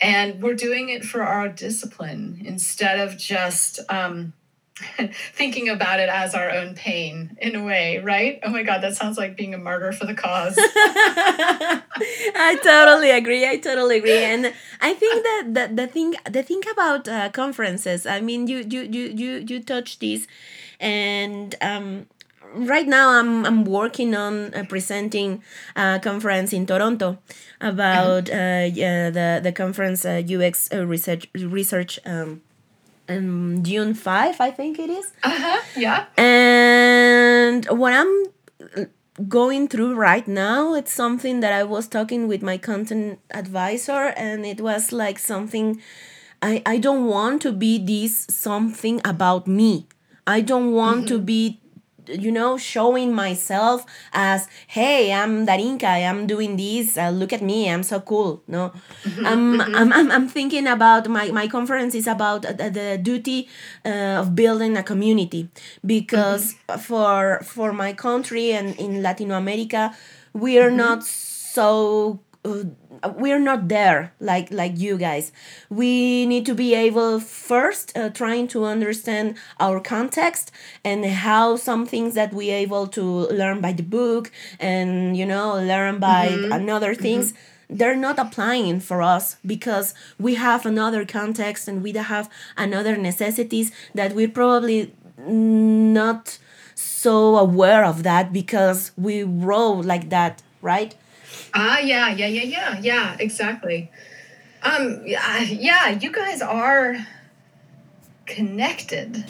[0.00, 4.34] And we're doing it for our discipline instead of just um,
[5.34, 8.38] thinking about it as our own pain in a way, right?
[8.42, 10.54] Oh my God, that sounds like being a martyr for the cause.
[10.58, 13.46] I totally agree.
[13.46, 18.06] I totally agree, and I think that the, the thing the thing about uh, conferences.
[18.06, 20.26] I mean, you you you you you touch this,
[20.78, 22.06] and um,
[22.54, 25.42] right now I'm I'm working on uh, presenting
[25.76, 27.18] a conference in Toronto
[27.60, 31.98] about uh, yeah, the the conference uh, UX uh, research research.
[32.04, 32.42] Um,
[33.10, 35.12] um, June 5, I think it is.
[35.22, 35.62] uh huh.
[35.76, 36.06] Yeah.
[36.16, 38.26] And what I'm
[39.28, 44.46] going through right now, it's something that I was talking with my content advisor, and
[44.46, 45.80] it was like something
[46.42, 49.86] I, I don't want to be this something about me.
[50.26, 51.59] I don't want to be
[52.18, 57.70] you know showing myself as hey i'm darinka i'm doing this uh, look at me
[57.70, 58.72] i'm so cool no?
[59.24, 63.48] I'm, I'm, I'm, I'm thinking about my, my conference is about the, the duty
[63.84, 65.48] uh, of building a community.
[65.84, 69.94] Because for for my country and in latin america
[70.32, 72.64] we are not so uh,
[73.16, 75.32] we're not there like like you guys.
[75.68, 80.50] We need to be able first uh, trying to understand our context
[80.84, 85.54] and how some things that we able to learn by the book and you know
[85.54, 87.32] learn by another things.
[87.72, 93.70] They're not applying for us because we have another context and we have another necessities
[93.94, 96.38] that we're probably not
[96.74, 100.96] so aware of that because we roll like that right
[101.54, 103.90] Ah, yeah, yeah, yeah, yeah, yeah, exactly.
[104.62, 106.96] Um, yeah, yeah, you guys are
[108.26, 109.24] connected.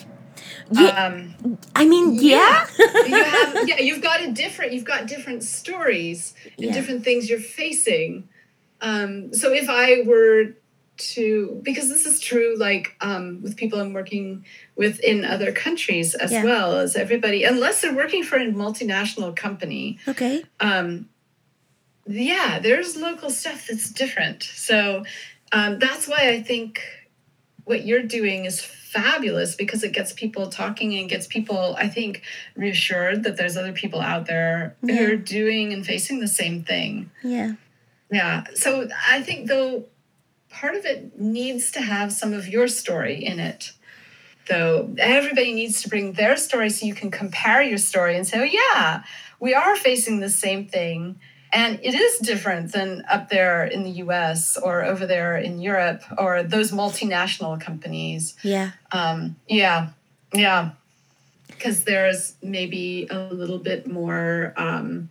[0.73, 2.67] Yeah, Um, I mean, yeah.
[3.07, 6.73] you have, yeah, you've got a different, you've got different stories and Yeah.
[6.73, 8.29] different things you're facing.
[8.81, 10.55] Um, so if I were
[11.15, 14.45] to, because this is true, like um, with people I'm working
[14.77, 16.45] with in other countries as Yeah.
[16.45, 20.45] well as everybody, unless they're working for a multinational company, Okay.
[20.61, 21.09] um,
[22.07, 24.43] yeah, there's local stuff that's different.
[24.43, 25.05] So
[25.53, 26.83] um, that's why I think
[27.65, 32.23] what you're doing is fabulous because it gets people talking and gets people, I think,
[32.57, 34.97] reassured that there's other people out there Yeah.
[34.97, 37.11] who are doing and facing the same thing.
[37.23, 37.53] Yeah.
[38.11, 38.45] Yeah.
[38.55, 39.85] So I think though
[40.49, 43.73] part of it needs to have some of your story in it.
[44.49, 48.41] Though everybody needs to bring their story so you can compare your story and say,
[48.41, 49.05] oh, yeah,
[49.39, 51.21] we are facing the same thing.
[51.53, 56.03] And it is different than up there in the US or over there in Europe
[56.17, 58.35] or those multinational companies.
[58.43, 58.71] Yeah.
[58.93, 59.89] Um, yeah,
[60.33, 60.71] yeah,
[61.49, 65.11] because there's maybe a little bit more um,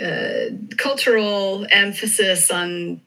[0.00, 3.00] uh, cultural emphasis on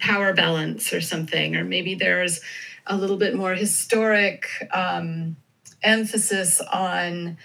[0.00, 2.40] power balance or something, or maybe there's
[2.86, 5.36] a little bit more historic um,
[5.82, 7.36] emphasis on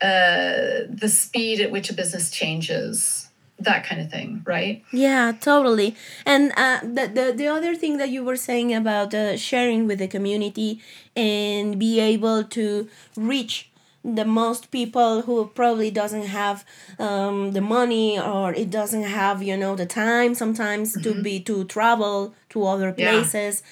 [0.00, 3.23] uh, the speed at which a business changes,
[3.58, 4.82] that kind of thing, right?
[4.92, 5.94] Yeah, totally.
[6.26, 9.98] And uh, the, the the other thing that you were saying about uh, sharing with
[9.98, 10.80] the community
[11.16, 13.70] and be able to reach
[14.04, 16.64] the most people who probably doesn't have
[16.98, 21.64] um, the money or it doesn't have you know the time sometimes to be to
[21.64, 23.10] travel to other Yeah.
[23.12, 23.62] places.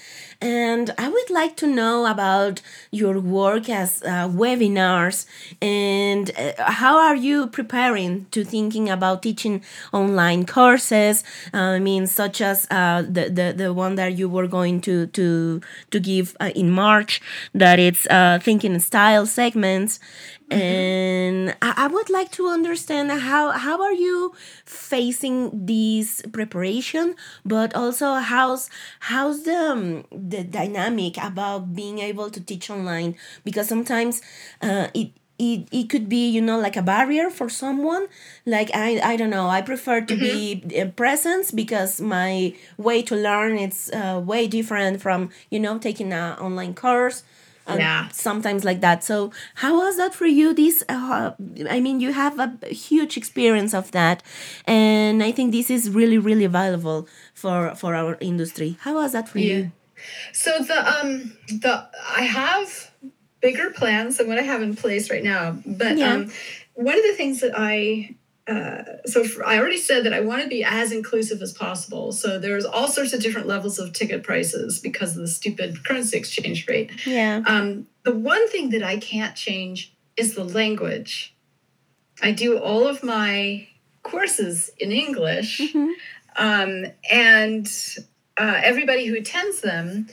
[0.40, 5.27] And i would like to know about your work as uh, webinars
[5.61, 11.23] and uh, how are you preparing to thinking about teaching online courses?
[11.53, 15.61] I mean such as uh, the, the the one that you were going to to
[15.92, 17.21] to give uh, in march
[17.55, 20.01] that it's uh, thinking style segments
[20.53, 24.35] and I, I would like to understand how how are you
[24.65, 32.41] facing this preparation but also how's how's the um, the dynamic about being able to
[32.41, 33.17] teach online?
[33.45, 34.21] Because sometimes
[34.61, 38.07] uh, it it, it could be you know like a barrier for someone.
[38.47, 39.49] Like i i don't know.
[39.49, 45.01] I prefer to be uh, present because my way to learn it's uh, way different
[45.01, 47.25] from you know taking an online course
[47.66, 48.09] and Yeah.
[48.11, 51.31] sometimes like that so how was that for you this uh,
[51.70, 54.22] i mean you have a huge experience of that
[54.66, 59.29] and i think this is really really valuable for for our industry how was that
[59.29, 59.70] for you
[60.33, 61.88] So the um the
[62.20, 62.90] I have
[63.40, 65.59] bigger plans than what I have in place right now.
[65.66, 66.14] But Yeah.
[66.14, 66.31] um,
[66.75, 68.16] one of the things that I
[68.49, 72.11] uh, so for, I already said that I want to be as inclusive as possible.
[72.13, 76.17] So there's all sorts of different levels of ticket prices because of the stupid currency
[76.19, 76.91] exchange rate.
[77.07, 81.35] yeah Um, the one thing that I can't change is the language.
[82.21, 83.69] I do all of my
[84.03, 85.93] courses in English, Mhm.
[86.37, 87.67] um, and
[88.37, 90.09] uh, everybody who attends them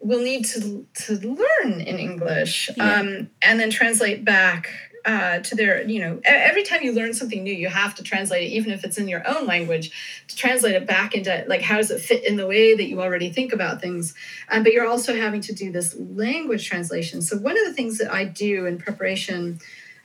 [0.00, 3.00] will need to, to learn in English Yeah.
[3.00, 4.68] um, and then translate back.
[5.04, 8.42] Uh, to their, you know, every time you learn something new, you have to translate
[8.42, 11.78] it, even if it's in your own language, to translate it back into like how
[11.78, 14.14] does it fit in the way that you already think about things.
[14.50, 17.22] Um, but you're also having to do this language translation.
[17.22, 19.58] So one of the things that I do in preparation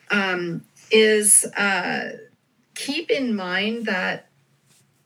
[0.09, 2.11] um, is uh,
[2.75, 4.29] keep in mind that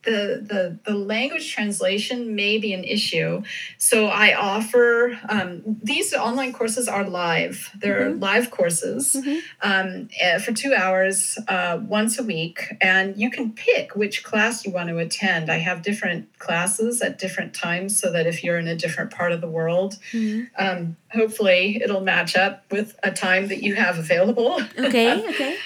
[0.02, 3.42] the, the the language translation may be an issue.
[3.76, 7.70] So I offer um, these online courses are live.
[7.78, 9.40] They're live courses Mhm.
[9.62, 14.64] um, eh, for two hours uh, once a week, and you can pick which class
[14.64, 15.50] you want to attend.
[15.50, 19.32] I have different classes at different times, so that if you're in a different part
[19.32, 20.48] of the world, Mhm.
[20.58, 24.60] um, hopefully it'll match up with a time that you have available.
[24.78, 25.56] okay okay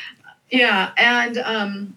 [0.50, 1.96] yeah, and um,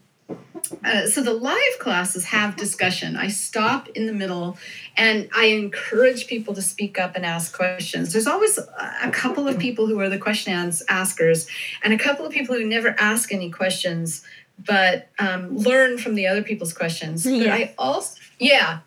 [0.83, 3.15] uh, so the live classes have discussion.
[3.15, 4.57] I stop in the middle
[4.95, 8.13] and I encourage people to speak up and ask questions.
[8.13, 11.47] There's always a couple of people who are the question ans- askers
[11.83, 14.23] and a couple of people who never ask any questions
[14.65, 17.23] but um, learn from the other people's questions.
[17.23, 17.53] But Yeah.
[17.53, 18.79] I also, yeah.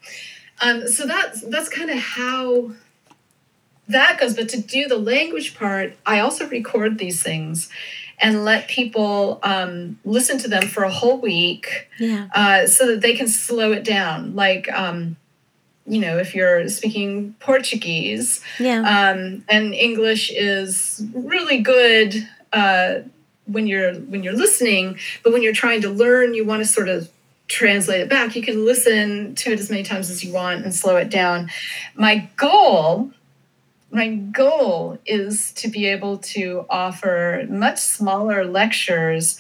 [0.61, 2.73] Um, so that's that's kind of how
[3.88, 4.35] that goes.
[4.35, 7.71] But to do the language part, I also record these things
[8.21, 13.01] and let people um, listen to them for a whole week yeah uh, so that
[13.01, 14.35] they can slow it down.
[14.35, 15.17] Like, um,
[15.87, 23.01] you know, if you're speaking Portuguese yeah um, and English is really good uh,
[23.47, 26.89] when you're when you're listening, but when you're trying to learn, you want to sort
[26.89, 27.11] of
[27.49, 28.37] translate it back.
[28.37, 31.51] You can listen to it as many times as you want and slow it down.
[31.95, 33.13] My goal
[33.90, 39.38] my goal is to be able to offer much smaller lectures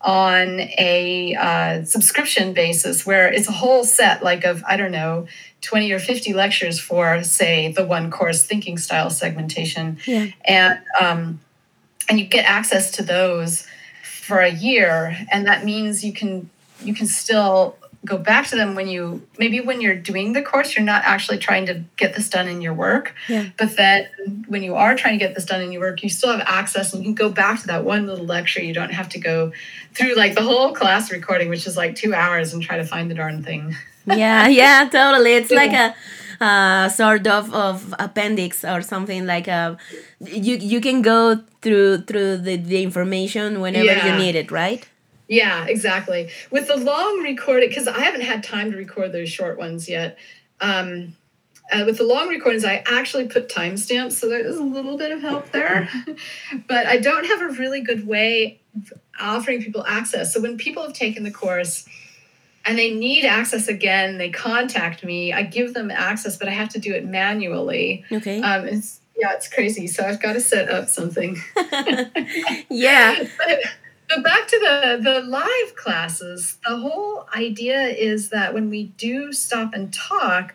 [0.00, 5.26] on a uh, subscription basis where it's a whole set like of i don't know
[5.62, 10.26] 20 or 50 lectures for say the one course thinking style segmentation Yeah.
[10.44, 11.40] and um,
[12.08, 13.66] and you get access to those
[14.04, 16.48] for a year and that means you can
[16.84, 20.76] you can still go back to them when you maybe when you're doing the course
[20.76, 23.46] you're not actually trying to get this done in your work Yeah.
[23.58, 24.06] but then
[24.48, 26.94] when you are trying to get this done in your work you still have access
[26.94, 29.52] and you can go back to that one little lecture you don't have to go
[29.94, 33.10] through like the whole class recording which is like two hours and try to find
[33.10, 33.74] the darn thing
[34.06, 35.32] yeah, yeah, totally.
[35.34, 35.94] It's like a
[36.42, 39.76] uh, sort of of appendix or something like a
[40.20, 44.88] you you can go through through the, the information whenever you need it, right?
[45.28, 46.30] Yeah, exactly.
[46.50, 50.18] With the long recording, because I haven't had time to record those short ones yet.
[50.60, 51.14] Um,
[51.70, 55.12] uh, with the long recordings, I actually put timestamps, so there is a little bit
[55.12, 55.88] of help there.
[56.66, 60.32] but I don't have a really good way of offering people access.
[60.32, 61.86] So when people have taken the course
[62.64, 65.34] and they need access again, they contact me.
[65.34, 68.04] I give them access, but I have to do it manually.
[68.10, 68.40] Okay.
[68.40, 69.88] Um, it's yeah, it's crazy.
[69.88, 71.36] So I've got to set up something.
[72.70, 73.24] yeah.
[73.38, 73.58] but,
[74.08, 79.32] but back to the the live classes the whole idea is that when we do
[79.32, 80.54] stop and talk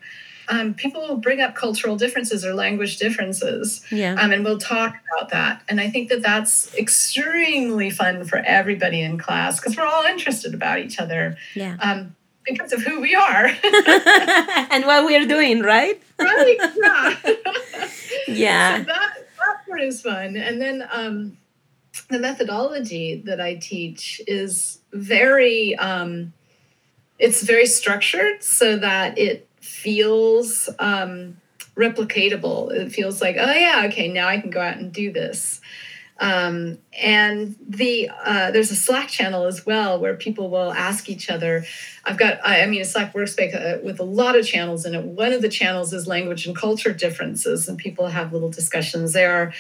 [0.49, 4.15] um, people will bring up cultural differences or language differences Yeah.
[4.19, 9.01] um, and we'll talk about that and i think that that's extremely fun for everybody
[9.01, 11.77] in class because we're all interested about each other Yeah.
[11.79, 16.01] um, because of who we are and what we're doing, right?
[16.19, 17.15] right yeah
[18.27, 18.77] Yeah.
[18.79, 21.37] so that that part is fun and then um,
[22.09, 26.33] the methodology that i teach is very um,
[27.19, 31.37] it's very structured so that it feels um,
[31.75, 32.71] replicatable.
[32.71, 35.61] It feels like oh yeah okay now i can go out and do this.
[36.19, 41.29] Um, and the uh, there's a slack channel as well where people will ask each
[41.29, 41.65] other.
[42.05, 44.93] I've got i, I mean a slack workspace uh, with a lot of channels in
[44.93, 45.03] it.
[45.03, 49.53] One of the channels is language and culture differences and people have little discussions there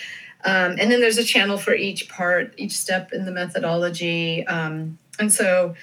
[0.45, 4.97] um, and then there's a channel for each part each step in the methodology um,
[5.19, 5.75] and so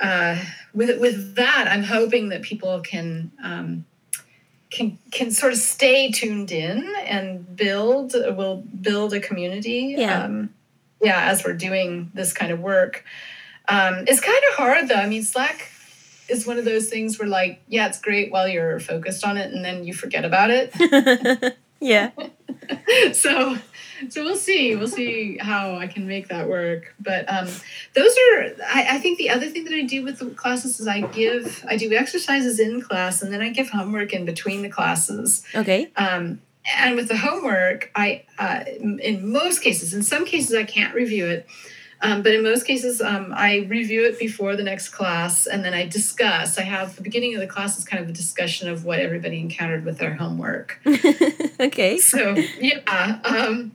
[0.00, 0.36] uh,
[0.74, 3.84] with with that i'm hoping that people can um,
[4.70, 10.24] can can sort of stay tuned in and build will build a community Yeah.
[10.24, 10.50] um,
[11.02, 13.04] yeah as we're doing this kind of work
[13.68, 15.70] um, it's kind of hard though i mean slack
[16.28, 19.52] is one of those things where like yeah it's great while you're focused on it
[19.52, 22.10] and then you forget about it yeah.
[23.12, 23.56] so
[24.08, 24.74] so we'll see.
[24.76, 26.94] We'll see how i can make that work.
[27.00, 27.46] But um
[27.94, 30.88] those are I, I think the other thing that i do with the classes is
[30.88, 34.68] i give i do exercises in class and then i give homework in between the
[34.70, 35.44] classes.
[35.54, 35.90] Okay.
[35.96, 36.40] um
[36.78, 38.64] and with the homework i uh,
[39.00, 41.46] in most cases in some cases i can't review it
[42.02, 45.74] um, but in most cases um, i review it before the next class and then
[45.74, 46.58] i discuss.
[46.58, 49.38] I have the beginning of the class is kind of a discussion of what everybody
[49.38, 50.80] encountered with their homework.
[51.60, 51.98] Okay.
[51.98, 53.72] so yeah um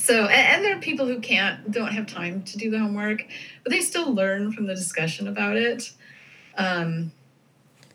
[0.00, 3.24] so and, there are people who can't don't have time to do the homework
[3.62, 5.92] but they still learn from the discussion about it.
[6.56, 7.12] Um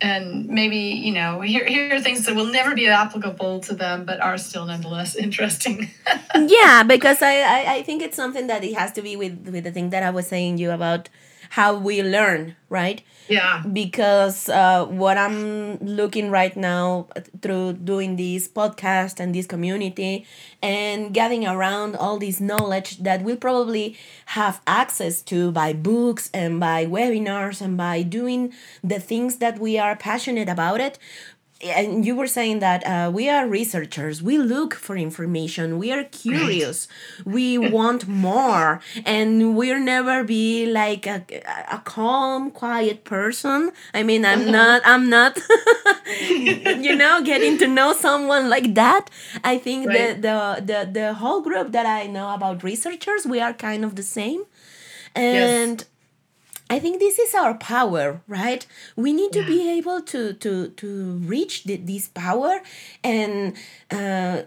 [0.02, 4.20] and maybe you know here are things that will never be applicable to them but
[4.20, 5.90] are still nonetheless interesting.
[6.36, 9.64] Yeah because I, I i think it's something that it has to be with with
[9.64, 11.10] the thing that i was saying you about
[11.52, 13.64] how we learn right yeah.
[13.72, 17.08] Because uh, what i'm looking right now
[17.42, 20.26] through doing this podcast and this community
[20.62, 23.98] and getting around all this knowledge that we'll probably
[24.28, 28.54] have access to by books and by webinars and by doing
[28.84, 31.00] the things that we are passionate about it
[31.72, 34.22] and you were saying that uh, we are researchers.
[34.22, 35.78] We look for information.
[35.78, 36.88] We are curious.
[37.26, 38.82] We want more.
[39.06, 41.24] And we'll never be like a,
[41.72, 43.72] a calm quiet person.
[43.94, 45.38] I mean i'm not i'm not
[46.30, 49.10] you know getting to know someone like that.
[49.44, 50.22] I think Right.
[50.22, 53.96] the, the the the whole group that i know about researchers we are kind of
[53.96, 54.44] the same.
[55.16, 55.86] And
[56.70, 58.66] I think this is our power, right?
[58.96, 62.62] We need to be able to to to reach the, this power
[63.04, 63.54] and
[63.92, 64.44] uh,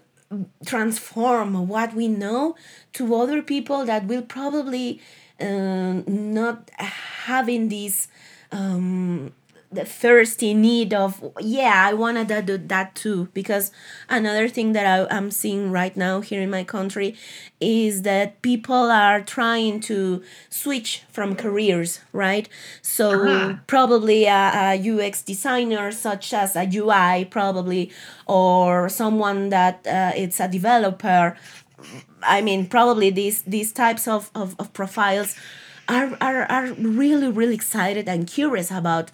[0.66, 2.56] transform what we know
[2.94, 5.00] to other people that will probably
[5.40, 8.08] um, not having this
[8.50, 9.32] um,
[9.70, 13.28] the thirsty need of yeah i want to do that too.
[13.34, 13.70] Because
[14.08, 17.14] another thing that I, i'm seeing right now here in my country
[17.60, 22.48] is that people are trying to switch from careers right?
[22.82, 23.60] So Ah.
[23.66, 27.90] probably a, a ux designer such as a ui probably
[28.26, 31.36] or someone that uh, it's a developer.
[32.22, 35.36] I mean, probably these these types of, of, of profiles
[35.88, 39.10] are, are, are really, really excited and curious about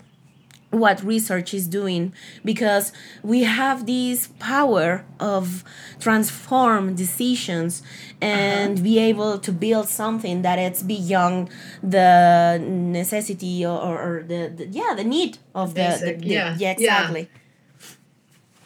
[0.74, 2.12] what research is doing
[2.44, 5.64] because we have this power of
[6.00, 7.82] transform decisions
[8.20, 8.82] and uh-huh.
[8.82, 11.48] be able to build something that it's beyond
[11.82, 16.56] the necessity or, or the, the, yeah the need of the, the, the yeah.
[16.58, 17.94] yeah exactly yeah.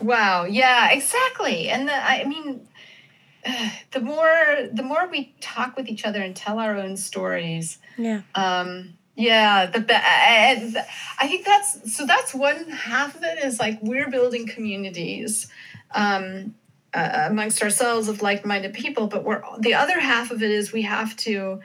[0.00, 2.66] wow yeah exactly and the, i mean
[3.92, 8.22] the more the more we talk with each other and tell our own stories yeah
[8.34, 10.78] um yeah the and
[11.18, 15.48] i think that's so that's one half of it is like we're building communities
[15.90, 16.54] um
[16.94, 20.82] uh, amongst ourselves of like-minded people but we're the other half of it is we
[20.82, 21.60] have to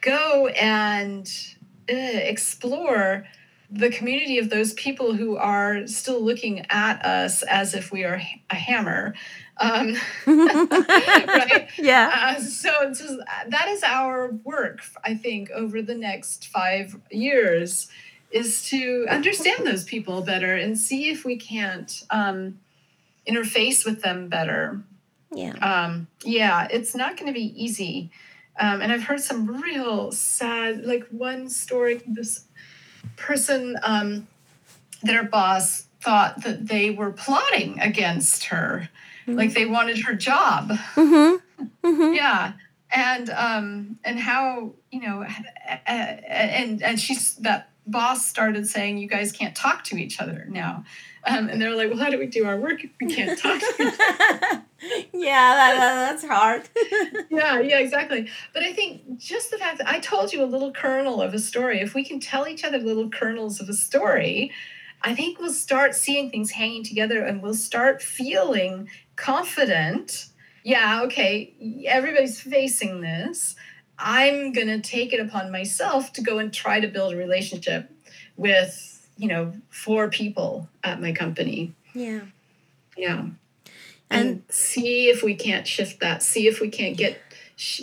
[0.00, 1.28] go and
[1.90, 3.26] uh, explore
[3.68, 8.22] the community of those people who are still looking at us as if we are
[8.50, 9.12] a hammer
[9.58, 9.96] um,
[10.26, 11.68] right?
[11.78, 12.34] Yeah.
[12.36, 17.88] Uh, so, so that is our work, I think, over the next five years,
[18.30, 22.58] is to understand those people better and see if we can't um,
[23.26, 24.82] interface with them better.
[25.32, 25.52] Yeah.
[25.54, 28.10] Um, yeah, it's not going to be easy.
[28.58, 32.00] Um, and I've heard some real sad, like one story.
[32.06, 32.46] This
[33.16, 34.26] person, um,
[35.02, 38.88] their boss thought that they were plotting against her
[39.26, 39.34] mm-hmm.
[39.34, 40.70] like they wanted her job.
[40.94, 41.66] Mm-hmm.
[41.86, 42.14] Mm-hmm.
[42.14, 42.52] Yeah.
[42.90, 45.26] And um and how you know
[45.86, 50.84] and and she's that boss started saying you guys can't talk to each other now
[51.24, 53.60] um, and they're like well how do we do our work if we can't talk
[53.60, 54.64] to each other
[55.12, 56.68] yeah that, that's hard
[57.30, 60.72] yeah yeah exactly but i think just the fact that i told you a little
[60.72, 64.50] kernel of a story if we can tell each other little kernels of a story
[65.02, 70.26] I think we'll start seeing things hanging together and we'll start feeling confident.
[70.64, 71.54] Yeah, okay,
[71.86, 73.54] everybody's facing this.
[73.98, 77.90] I'm going to take it upon myself to go and try to build a relationship
[78.36, 81.72] with, you know, four people at my company.
[81.94, 82.22] Yeah.
[82.96, 83.28] Yeah.
[84.10, 86.22] And, and see if we can't shift that.
[86.22, 87.18] See if we can't get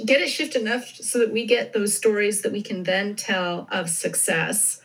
[0.06, 3.68] get it shift enough so that we get those stories that we can then tell
[3.72, 4.82] of success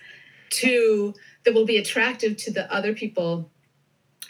[0.49, 1.15] to
[1.49, 3.51] that will be attractive to the other people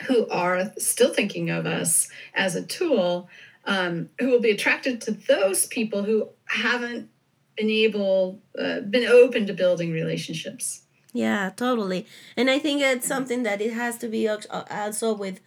[0.07, 3.29] who are still thinking of us as a tool,
[3.65, 7.11] um, who will be attracted to those people who haven't
[7.57, 10.83] been able, uh, been open to building relationships.
[11.13, 12.07] Yeah, totally.
[12.37, 15.41] And I think it's something that it has to be also with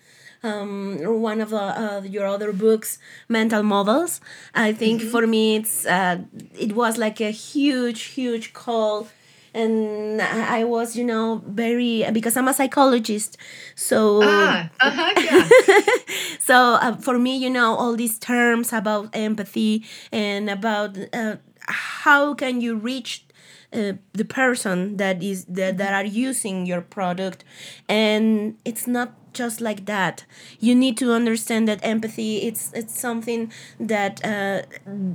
[0.44, 3.00] um, one of the, uh, your other books,
[3.30, 4.20] Mental Models.
[4.54, 5.12] I think mm-hmm.
[5.12, 6.18] for me, it's uh,
[6.54, 9.08] it was like a huge, huge call
[9.54, 13.38] and I was, you know, very because I'm a psychologist,
[13.76, 15.96] so ah, uh-huh, yeah.
[16.40, 21.36] so uh, for me, you know, all these terms about empathy and about uh,
[21.68, 23.26] how can you reach
[23.74, 27.44] uh, the person that is that, that are using your product.
[27.88, 30.26] And it's not just like that.
[30.60, 34.64] You need to understand that empathy it's it's something that uh,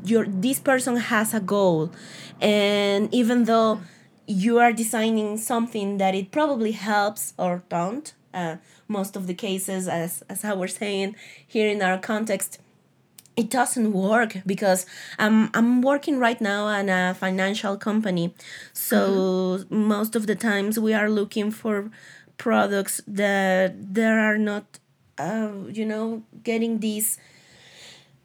[0.04, 1.92] your this person has a goal.
[2.40, 3.80] And even though
[4.26, 8.12] you are designing something that it probably helps or don't.
[8.34, 8.56] Uh,
[8.88, 11.16] most of the cases, as, as I was saying
[11.46, 12.58] here in our context,
[13.36, 14.86] it doesn't work because
[15.18, 18.34] I'm, I'm working right now in a financial company.
[18.72, 19.84] So mm-hmm.
[19.84, 21.90] most of the times we are looking for
[22.36, 24.78] products that there are not,
[25.18, 27.18] uh, you know, getting these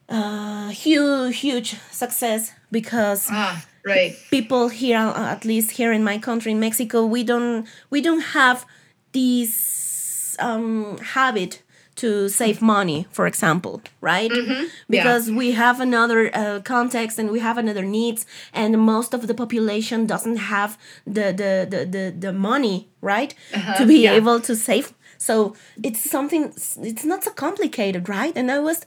[0.09, 6.51] uh, huge, huge success because ah right people here at least here in my country
[6.51, 8.65] in mexico we don't we don't have
[9.11, 11.61] this um, habit
[11.95, 14.65] to save money for example right mm-hmm.
[14.89, 15.37] because yeah.
[15.37, 20.05] we have another uh, context and we have another needs and most of the population
[20.05, 23.77] doesn't have the the the the, the money right uh-huh.
[23.77, 24.13] to be yeah.
[24.13, 28.85] able to save so it's something it's not so complicated right and i was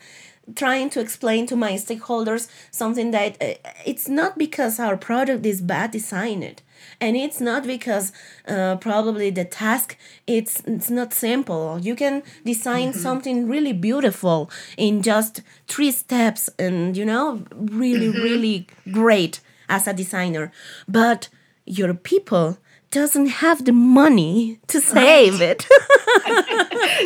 [0.54, 3.54] trying to explain to my stakeholders something that uh,
[3.86, 6.62] it's not because our product is bad designed
[7.00, 8.12] and it's not because
[8.46, 12.98] uh, probably the task it's it's not simple you can design mm-hmm.
[12.98, 18.22] something really beautiful in just three steps and you know really mm-hmm.
[18.22, 20.52] really great as a designer
[20.86, 21.28] but
[21.64, 22.58] your people
[22.94, 25.50] doesn't have the money to save right.
[25.50, 25.66] it.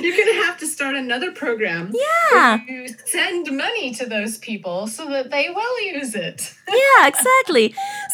[0.03, 1.95] You're going to have to start another program.
[1.95, 2.61] Yeah.
[2.69, 6.55] you send money to those people so that they will use it.
[6.69, 7.73] yeah, exactly.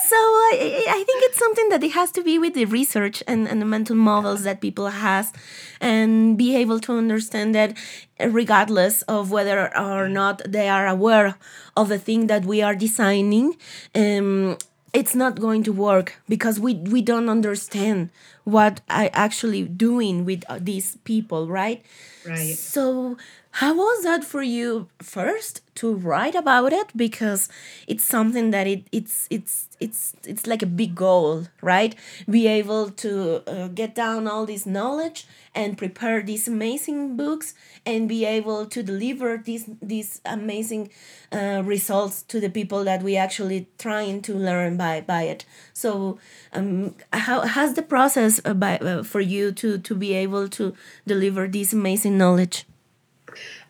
[0.09, 3.49] So I, I think it's something that it has to be with the research and,
[3.49, 5.33] and the mental models that people has
[5.81, 7.77] and be able to understand that
[8.21, 11.35] regardless of whether or not they are aware
[11.77, 13.57] of the thing that we are designing
[13.97, 14.57] um,
[14.95, 18.11] it's not going to work because we we don't understand
[18.45, 21.85] what I actually doing with uh, these people, right?
[22.27, 22.57] Right.
[22.57, 23.19] So
[23.59, 27.49] how was that for you first to write about it because
[27.87, 31.95] it's something that it it's it's it's it's like a big goal, right?
[32.29, 37.55] Be able to uh, get down all this knowledge and prepare these amazing books
[37.87, 40.91] and be able to deliver these these amazing
[41.31, 45.45] uh, results to the people that we actually trying to learn by by it.
[45.73, 46.19] So
[46.53, 50.75] um, how has the process uh, by, uh, for you to to be able to
[51.07, 52.67] deliver this amazing knowledge?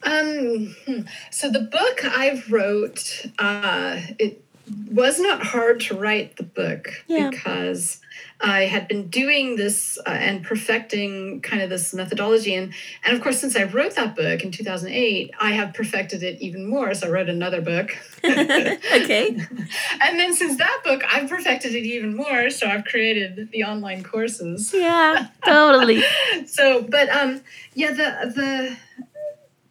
[0.02, 1.00] Um, hmm.
[1.30, 4.44] so the book I wrote, uh, it
[4.90, 7.30] was not hard to write the book Yeah.
[7.30, 8.00] because
[8.40, 12.54] I had been doing this uh, and perfecting kind of this methodology.
[12.54, 12.72] And,
[13.04, 16.68] and of course, since I wrote that book in 2008, I have perfected it even
[16.68, 16.92] more.
[16.94, 17.96] So I wrote another book.
[18.24, 19.28] okay.
[20.00, 22.50] and then since that book, I've perfected it even more.
[22.50, 24.72] So I've created the online courses.
[24.74, 26.02] Yeah, totally.
[26.46, 27.40] So, but um,
[27.74, 28.76] yeah, the the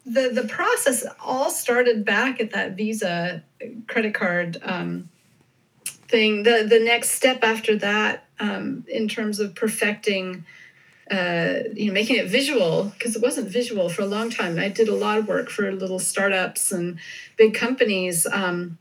[0.06, 3.42] the the process all started back at that Visa
[3.86, 5.08] credit card um,
[6.08, 6.42] thing.
[6.42, 10.44] The the next step after that, um, in terms of perfecting.
[11.10, 14.58] Uh, you know, making it visual because it wasn't visual for a long time.
[14.58, 16.98] I did a lot of work for little startups and
[17.36, 18.78] big companies um,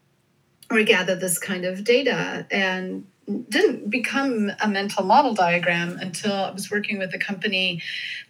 [0.69, 3.05] where I gathered this kind of data and
[3.49, 7.82] didn't become a mental model diagram until I was working with a company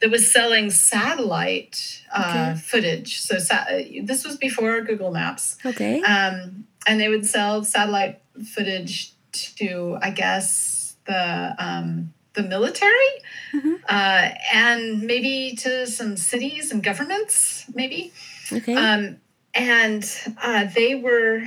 [0.02, 2.60] that was selling satellite uh, Okay.
[2.62, 3.20] footage.
[3.22, 3.66] So sa-
[4.04, 6.02] this was before Google Maps, Okay.
[6.02, 8.22] um, and they would sell satellite
[8.54, 13.14] footage to, I guess, the um, the military,
[13.54, 13.76] Mhm.
[13.88, 18.12] uh, and maybe to some cities and governments, maybe.
[18.52, 18.74] Okay.
[18.74, 19.18] Um,
[19.54, 20.04] and
[20.42, 21.44] uh, they were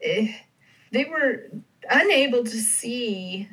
[0.00, 0.32] eh,
[0.90, 1.44] they were
[1.90, 3.48] unable to see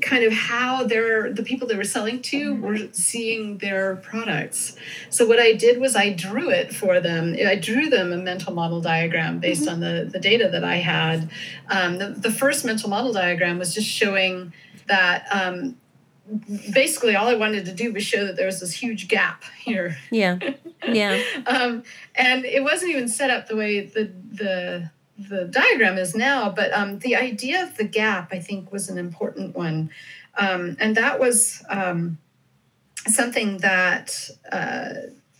[0.00, 4.76] kind of how their the people they were selling to were seeing their products.
[5.10, 7.34] So what i did was i drew it for them.
[7.46, 11.30] I drew them a mental model diagram based on the, the data that i had.
[11.68, 14.52] Um, the, the first mental model diagram was just showing
[14.86, 15.76] that um,
[16.72, 19.96] basically all i wanted to do was show that there was this huge gap here.
[20.10, 20.38] Yeah.
[20.84, 21.22] Yeah.
[21.46, 21.84] um,
[22.16, 26.50] and it wasn't even set up the way the the the diagram is now.
[26.50, 29.90] But um, the idea of the gap, I think, was an important one,
[30.36, 32.18] um, and that was um,
[33.06, 34.90] something that uh,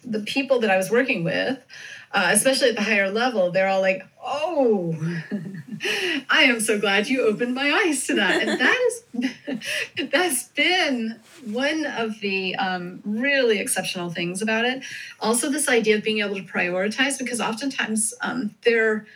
[0.05, 1.65] the people that I was working with.
[2.15, 4.95] Uh, especially at the higher level, they're all like, "Oh,
[6.29, 9.01] I am so glad you opened my eyes to that." And that is
[10.11, 14.83] that's been one of the um, really exceptional things about it
[15.21, 19.07] also this idea of being able to prioritize because oftentimes um, they're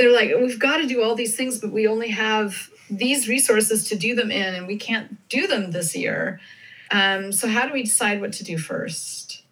[0.00, 3.88] they're like we've got to do all these things but we only have these resources
[3.88, 6.40] to do them in and we can't do them this year.
[6.90, 9.42] Um, so how do we decide what to do first?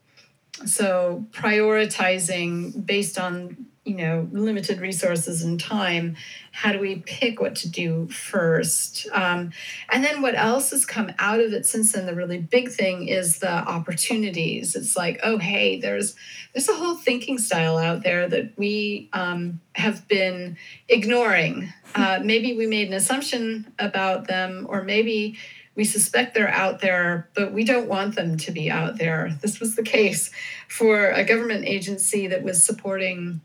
[0.66, 6.16] So prioritizing based on you know limited resources and time
[6.50, 9.06] how do we pick what to do first?
[9.12, 9.52] Um,
[9.90, 13.06] and then what else has come out of it since then the really big thing
[13.06, 14.74] is the opportunities.
[14.76, 16.14] It's like oh hey there's
[16.52, 20.56] there's a whole thinking style out there that we um, have been
[20.88, 21.72] ignoring.
[21.94, 25.38] Uh, maybe we made an assumption about them or maybe
[25.78, 29.38] we suspect they're out there, but we don't want them to be out there.
[29.42, 30.32] This was the case
[30.66, 33.40] for a government agency that was supporting,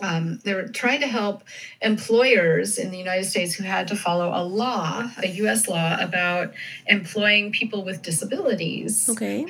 [0.00, 1.44] um, they were trying to help
[1.80, 6.52] employers in the United States who had to follow a law, a US law, about
[6.86, 9.08] employing people with disabilities.
[9.08, 9.46] Okay.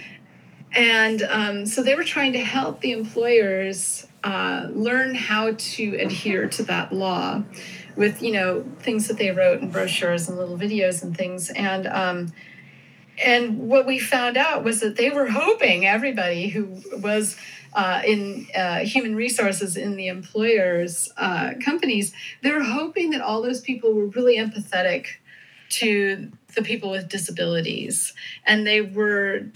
[0.75, 6.49] And um, so they were trying to help the employers uh, learn how to adhere
[6.49, 7.43] to that law
[7.97, 11.51] with, you know, things that they wrote in brochures and little videos and things.
[11.51, 12.33] And um,
[13.25, 17.37] and what we found out was that they were hoping everybody who was
[17.75, 22.13] uh, in uh, human resources in the employers' uh, companies,
[22.43, 25.07] they were hoping that all those people were really empathetic
[25.71, 28.13] to the people with disabilities
[28.45, 29.47] and they were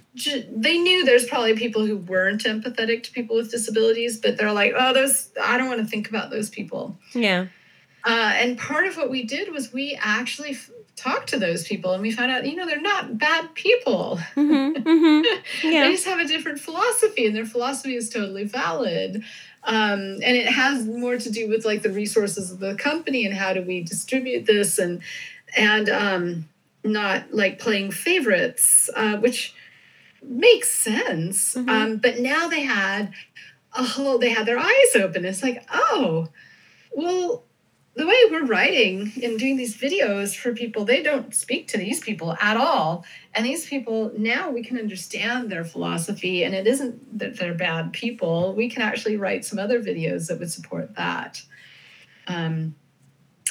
[0.51, 4.73] they knew there's probably people who weren't empathetic to people with disabilities but they're like
[4.75, 7.49] oh those i don't want to think about those people Yeah.
[8.07, 10.57] uh, and part of what we did was we actually
[10.97, 14.83] talked to those people and we found out you know they're not bad people Mm-hmm.
[14.89, 15.71] Mm-hmm.
[15.71, 19.23] they just have a different philosophy and their philosophy is totally valid
[19.65, 23.35] um, and it has more to do with like the resources of the company and
[23.35, 25.03] how do we distribute this and
[25.57, 26.49] and um,
[26.85, 29.55] not like playing favorites uh, which
[30.23, 31.69] makes sense Mhm.
[31.69, 33.13] um, but now they had
[33.75, 36.29] a whole they had their eyes open it's like oh
[36.93, 37.45] well
[37.97, 41.99] the way we're writing and doing these videos for people, they don't speak to these
[41.99, 43.07] people at all.
[43.35, 47.95] And these people, now we can understand their philosophy, and it isn't that they're bad
[47.95, 48.55] people.
[48.55, 51.43] We can actually write some other videos that would support that.
[52.27, 52.75] Um,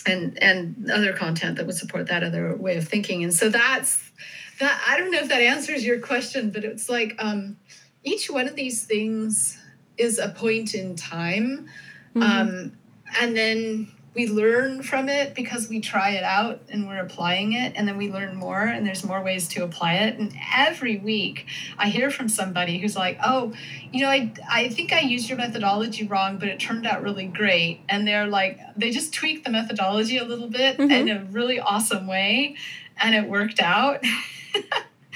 [0.06, 3.24] and and other content that would support that other way of thinking.
[3.24, 4.12] And so that's
[4.60, 7.58] that I don't know if that answers your question, but it's like um,
[8.04, 9.58] each one of these things
[9.98, 11.68] is a point in time.
[12.16, 12.22] Mm-hmm.
[12.22, 12.78] Um,
[13.20, 17.74] and then we learn from it because we try it out and we're applying it
[17.76, 20.18] and then we learn more and there's more ways to apply it.
[20.18, 21.46] And every week
[21.78, 23.54] i hear from somebody who's like oh
[23.92, 27.28] you know i, I think i used your methodology wrong but it turned out really
[27.28, 27.82] great.
[27.90, 30.92] And they're like they just tweaked the methodology a little bit mm-hmm.
[30.92, 32.56] in a really awesome way
[32.98, 34.04] and it worked out.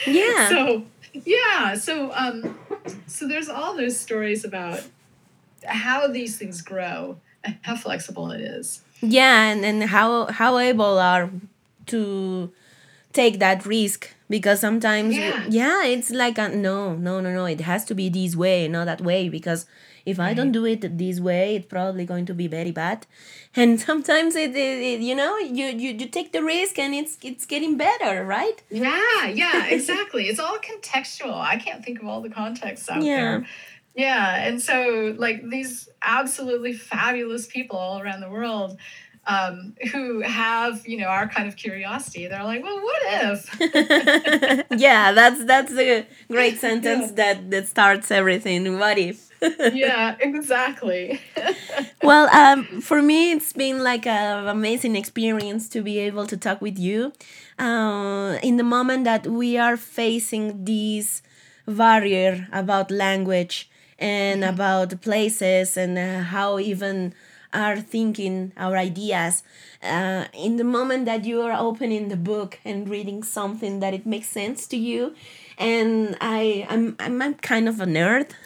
[0.07, 0.47] Yeah.
[0.47, 2.57] So yeah so um
[3.05, 4.81] so there's all those stories about
[5.65, 10.99] how these things grow and how flexible it is yeah and, and how how able
[10.99, 11.29] are
[11.87, 12.51] to
[13.13, 14.09] take that risk?
[14.29, 18.09] Because sometimes yeah, yeah it's like a, no no no no it has to be
[18.09, 19.65] this way not that way because
[20.05, 23.07] if i don't do it this way it's probably going to be very bad.
[23.55, 27.17] And sometimes it, it, it, you know you, you you take the risk and it's
[27.23, 28.61] it's getting better right?
[28.69, 30.29] Yeah yeah exactly.
[30.29, 31.33] It's all contextual.
[31.33, 33.17] I can't think of all the contexts out yeah.
[33.17, 33.47] there
[33.99, 34.47] yeah.
[34.47, 38.77] And so, like, these absolutely fabulous people all around the world
[39.27, 44.65] um, who have, you know, our kind of curiosity, they're like, well, what if?
[44.79, 47.15] yeah, that's that's a great sentence yeah.
[47.15, 48.79] that, that starts everything.
[48.79, 49.29] What if?
[49.73, 51.21] yeah, exactly.
[52.01, 56.61] well, um, for me, it's been like an amazing experience to be able to talk
[56.61, 57.11] with you.
[57.57, 61.21] Uh, in the moment that we are facing this
[61.67, 63.69] barrier about language
[63.99, 64.53] and mm-hmm.
[64.53, 67.13] about places and uh, how even
[67.53, 69.43] our thinking our ideas
[69.83, 74.05] uh, in the moment that you are opening the book and reading something that it
[74.05, 75.13] makes sense to you
[75.57, 78.31] and I I'm I'm, kind of a nerd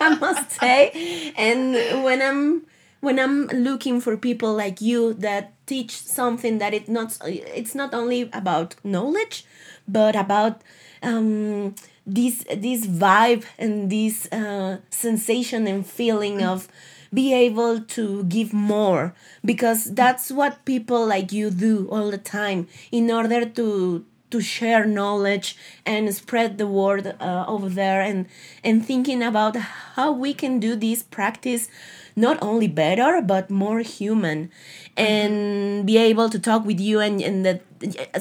[0.00, 2.62] I must say and when I'm
[3.00, 7.92] when I'm looking for people like you that teach something that it not it's not
[7.92, 9.44] only about knowledge
[9.88, 10.62] but about
[11.02, 11.74] um,
[12.14, 16.68] this this vibe and this uh, sensation and feeling of
[17.12, 22.68] be able to give more because that's what people like you do all the time
[22.92, 28.26] in order to to share knowledge and spread the word uh, over there and
[28.62, 29.56] and thinking about
[29.96, 31.68] how we can do this practice
[32.14, 34.50] not only better but more human
[34.96, 35.86] and mm-hmm.
[35.86, 37.62] be able to talk with you and and that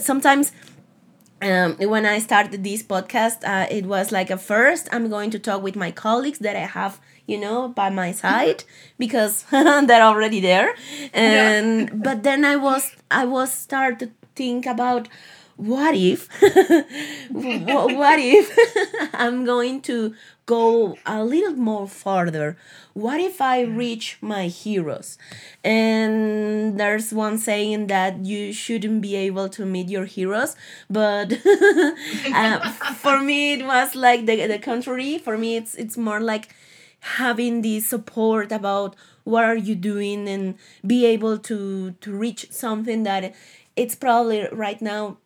[0.02, 0.52] sometimes
[1.42, 5.40] um, when I started this podcast, uh, it was like a first I'm going to
[5.40, 8.64] talk with my colleagues that I have, you know, by my side
[8.98, 10.76] because they're already there,
[11.14, 11.96] and yeah.
[11.96, 15.08] but then I was I was start to think about
[15.60, 16.30] what if
[17.32, 22.57] what if I'm going to go a little more further
[22.93, 25.18] what if i reach my heroes?
[25.64, 30.55] And there's one saying that you shouldn't be able to meet your heroes
[30.89, 31.34] but
[32.34, 35.18] uh, for me it was like the, the contrary.
[35.18, 36.55] For me it's it's more like
[37.01, 38.95] having the support about
[39.26, 40.55] what are you doing and
[40.86, 43.34] be able to to reach something that
[43.76, 45.18] it's probably right now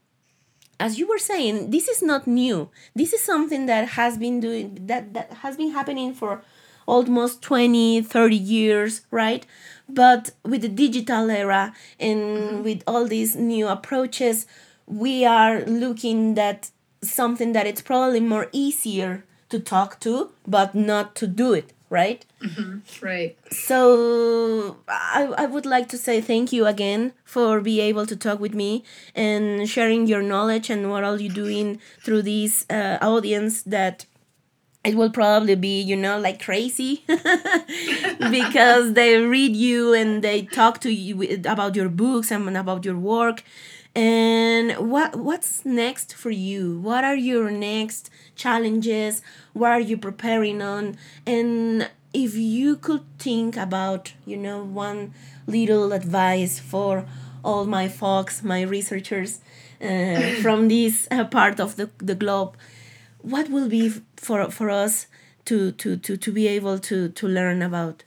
[0.84, 4.68] as you were saying this is not new this is something that has been doing
[4.92, 6.42] that that has been happening for
[6.86, 9.46] almost 20 30 years right
[9.88, 12.64] but with the digital era and mm-hmm.
[12.64, 14.46] with all these new approaches
[14.86, 16.70] we are looking that
[17.02, 22.26] something that it's probably more easier to talk to but not to do it right?
[22.44, 23.06] Mm-hmm.
[23.06, 23.38] Right.
[23.54, 28.40] So I, I would like to say thank you again for being able to talk
[28.42, 28.84] with me
[29.16, 34.06] and sharing your knowledge and what are you doing through this uh, audience that
[34.84, 37.04] it will probably be you know like crazy
[38.30, 42.98] because they read you and they talk to you about your books and about your
[42.98, 43.44] work
[43.96, 49.22] and what what's next for you what are your next challenges
[49.54, 55.14] what are you preparing on and if you could think about you know one
[55.48, 57.06] little advice for
[57.44, 59.40] all my folks my researchers
[59.82, 62.56] uh, from this uh, part of the, the globe
[63.22, 65.08] what will be for for us
[65.46, 68.04] to to to, to be able to to learn about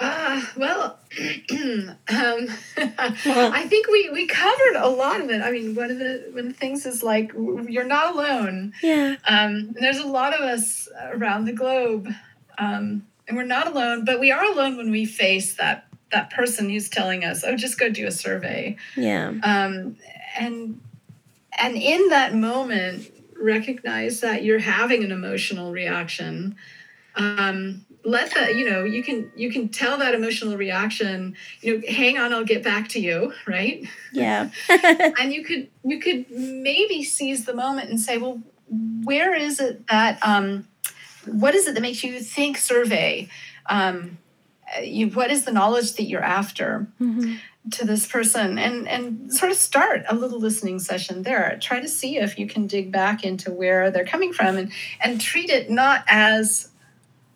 [0.00, 0.98] uh, well,
[1.50, 1.98] um,
[2.76, 5.42] I think we, we covered a lot of it.
[5.42, 8.74] I mean, one of the one of the things is like you're not alone.
[8.80, 9.16] Yeah.
[9.26, 12.08] Um, there's a lot of us around the globe,
[12.58, 14.04] um, and we're not alone.
[14.04, 17.78] But we are alone when we face that that person who's telling us, "Oh, just
[17.78, 19.28] go do a survey." Yeah.
[19.42, 19.96] Um,
[20.38, 20.80] and
[21.58, 26.56] and in that moment, recognize that you're having an emotional reaction.
[27.14, 31.82] Um, let that you know you can you can tell that emotional reaction you know
[31.88, 34.50] hang on i'll get back to you right Yeah.
[34.68, 38.40] and you could you could maybe seize the moment and say well
[39.04, 40.68] where is it that um
[41.26, 43.28] what is it that makes you think survey
[43.66, 44.18] um
[44.82, 47.38] you what is the knowledge that you're after Mhm.
[47.72, 51.88] to this person and and sort of start a little listening session there try to
[51.88, 55.70] see if you can dig back into where they're coming from and and treat it
[55.70, 56.68] not as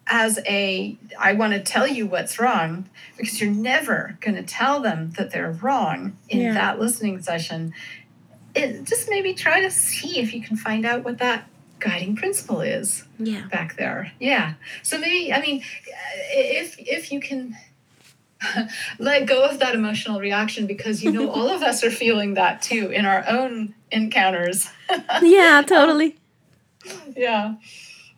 [0.06, 4.80] as a i want to tell you what's wrong because you're never going to tell
[4.80, 6.54] them that they're wrong in Yeah.
[6.54, 7.72] that listening session
[8.54, 11.48] it just maybe try to see if you can find out what that
[11.82, 13.46] guiding principle is Yeah.
[13.50, 14.12] back there.
[14.20, 14.54] Yeah.
[14.82, 15.62] So maybe I mean,
[16.34, 17.56] if if you can
[18.98, 22.62] let go of that emotional reaction because you know all of us are feeling that
[22.62, 24.68] too in our own encounters.
[25.22, 26.16] Yeah, totally.
[27.16, 27.54] yeah.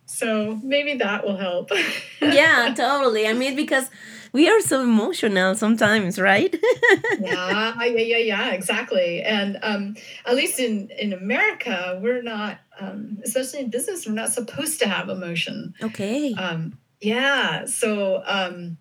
[0.05, 1.71] So maybe that will help.
[2.21, 3.27] Yeah, totally.
[3.27, 3.89] I mean, because
[4.35, 6.53] we are so emotional sometimes, right?
[7.21, 9.23] yeah, yeah, yeah, yeah, exactly.
[9.23, 14.33] And um, at least in in America, we're not, um, especially in business, we're not
[14.33, 15.73] supposed to have emotion.
[15.81, 16.33] okay.
[16.33, 18.77] um yeah so um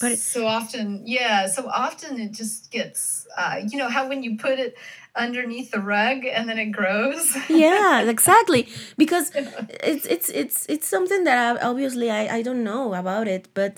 [0.00, 4.22] But it- so often yeah so often it just gets uh you know how when
[4.22, 4.74] you put it
[5.16, 7.36] underneath the rug and then it grows?
[7.48, 8.62] Yeah exactly.
[8.96, 13.48] Because it's it's it's it's something that I, obviously I, I don't know about it
[13.60, 13.74] but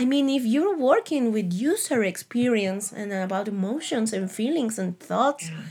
[0.00, 5.44] i mean if you're working with user experience and about emotions and feelings and thoughts
[5.50, 5.62] Yeah.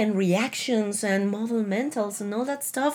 [0.00, 2.94] and reactions and model mentals and all that stuff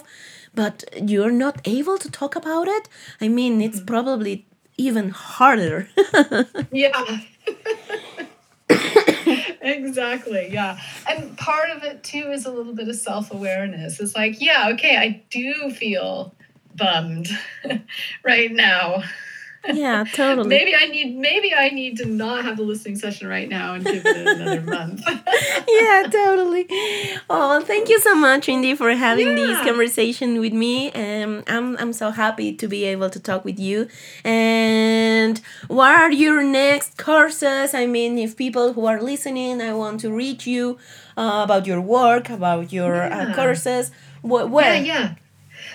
[0.62, 0.76] but
[1.12, 2.86] you're not able to talk about it
[3.26, 4.36] i mean it's probably
[4.82, 5.88] even harder.
[6.71, 7.19] Yeah.
[9.63, 10.79] Exactly yeah.
[11.07, 13.99] And part of it too is a little bit of self-awareness.
[13.99, 16.34] It's like yeah okay i do feel
[16.75, 17.29] bummed
[18.23, 19.03] right now
[19.68, 23.49] yeah totally maybe i need maybe i need to not have a listening session right
[23.49, 25.01] now and give it another month
[25.68, 26.66] yeah, totally.
[27.30, 30.91] Oh, thank you so much, Indi, for having this conversation with me.
[30.91, 33.88] Um, I'm I'm so happy to be able to talk with you.
[34.24, 37.74] And what are your next courses?
[37.74, 40.78] I mean, if people who are listening, I want to reach you
[41.18, 43.91] uh, about your work, about your uh, courses.
[44.22, 44.49] What?
[44.49, 44.76] where?
[44.76, 45.16] Yeah, yeah.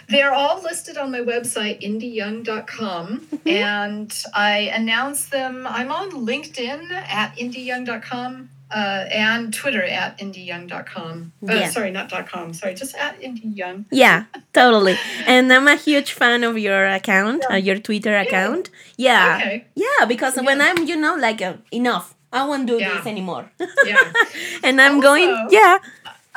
[0.09, 3.27] They're all listed on my website, indiyoung.com.
[3.45, 5.67] And I announce them.
[5.69, 11.33] I'm on LinkedIn at indiyoung.com uh, and Twitter at indiyoung.com.
[11.49, 11.69] Uh, Yeah.
[11.71, 12.53] Sorry, not .com.
[12.55, 13.85] Sorry, just at indiyoung.
[13.91, 14.97] Yeah, totally.
[15.27, 18.71] And I'm a huge fan of your account, uh, your Twitter account.
[18.97, 19.39] Yeah.
[19.41, 19.67] Okay.
[19.75, 22.97] Yeah, because when I'm, you know, like uh, enough, I won't do Yeah.
[22.99, 23.51] this anymore.
[23.85, 24.03] Yeah.
[24.65, 25.79] and I'm going, yeah,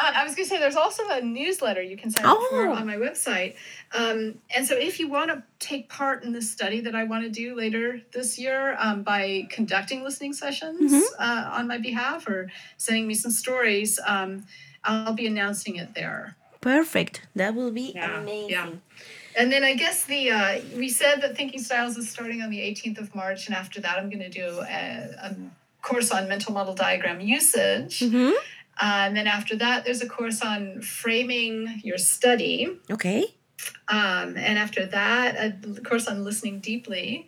[0.01, 2.67] Uh, I was going to say there's also a newsletter you can sign up for
[2.67, 2.73] Oh.
[2.73, 3.55] on my website.
[3.93, 7.23] Um, and so if you want to take part in the study that I want
[7.25, 11.03] to do later this year um, by conducting listening sessions Mhm.
[11.19, 14.45] uh, on my behalf or sending me some stories, um,
[14.85, 16.35] I'll be announcing it there.
[16.61, 17.21] perfect.
[17.35, 18.49] That will be Yeah, amazing.
[18.49, 18.69] yeah.
[19.37, 22.59] And then I guess the uh, we said that Thinking Styles is starting on the
[22.59, 24.81] 18th of March, and after that, I'm going to do a,
[25.27, 25.35] a
[25.81, 27.99] course on mental model diagram usage.
[27.99, 28.33] hmm Uh,
[28.81, 32.79] and then after that, there's a course on framing your study.
[32.89, 33.25] Okay.
[33.89, 35.35] Um, and after that,
[35.77, 37.27] a course on listening deeply.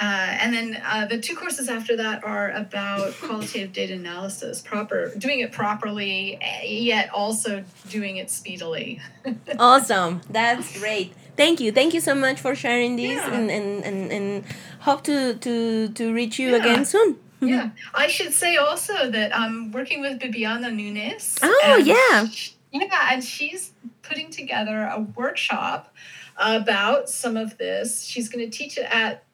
[0.00, 0.04] Uh,
[0.40, 5.40] and then uh, the two courses after that are about qualitative data analysis, proper doing
[5.40, 9.00] it properly, yet also doing it speedily.
[9.58, 10.22] Awesome.
[10.30, 11.12] That's great.
[11.36, 11.70] Thank you.
[11.72, 13.34] Thank you so much for sharing this Yeah.
[13.34, 14.44] and, and, and, and
[14.80, 16.56] hope to, to, to reach you Yeah.
[16.56, 17.18] again soon.
[17.40, 21.38] Yeah, I should say also that I'm working with Bibiana Nunes.
[21.42, 22.26] Oh, yeah.
[22.28, 23.72] sh- yeah, and she's
[24.02, 25.92] putting together a workshop
[26.36, 28.02] about some of this.
[28.04, 29.24] She's going to teach it at.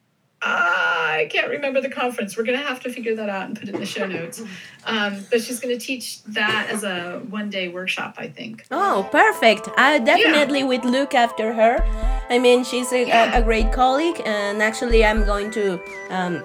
[0.43, 2.37] I can't remember the conference.
[2.37, 4.43] We're going to have to figure that out and put it in the show notes.
[4.89, 8.65] Um, but she's going to teach that as a one day workshop, I think.
[8.71, 9.69] Oh, perfect.
[9.77, 11.83] I definitely would look after her.
[12.31, 13.35] I mean, she's a, Yeah.
[13.37, 15.81] a, a great colleague, and actually, I'm going to
[16.11, 16.41] um,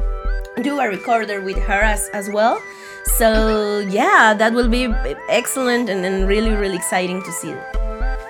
[0.62, 2.62] do a recorder with her as, as well.
[3.18, 4.86] So, yeah, that will be
[5.30, 7.56] excellent and, and really, really exciting to see.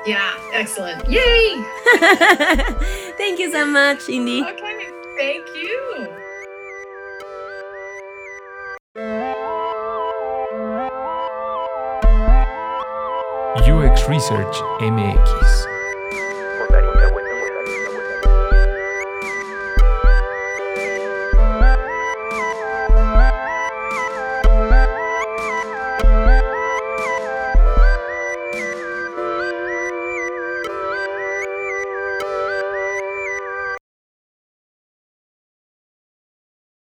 [0.06, 1.08] Yeah, excellent.
[1.08, 1.64] Yay!
[3.18, 4.44] Thank you so much, Indi.
[4.44, 6.08] Okay, thank you.
[13.64, 15.71] UX Research MX.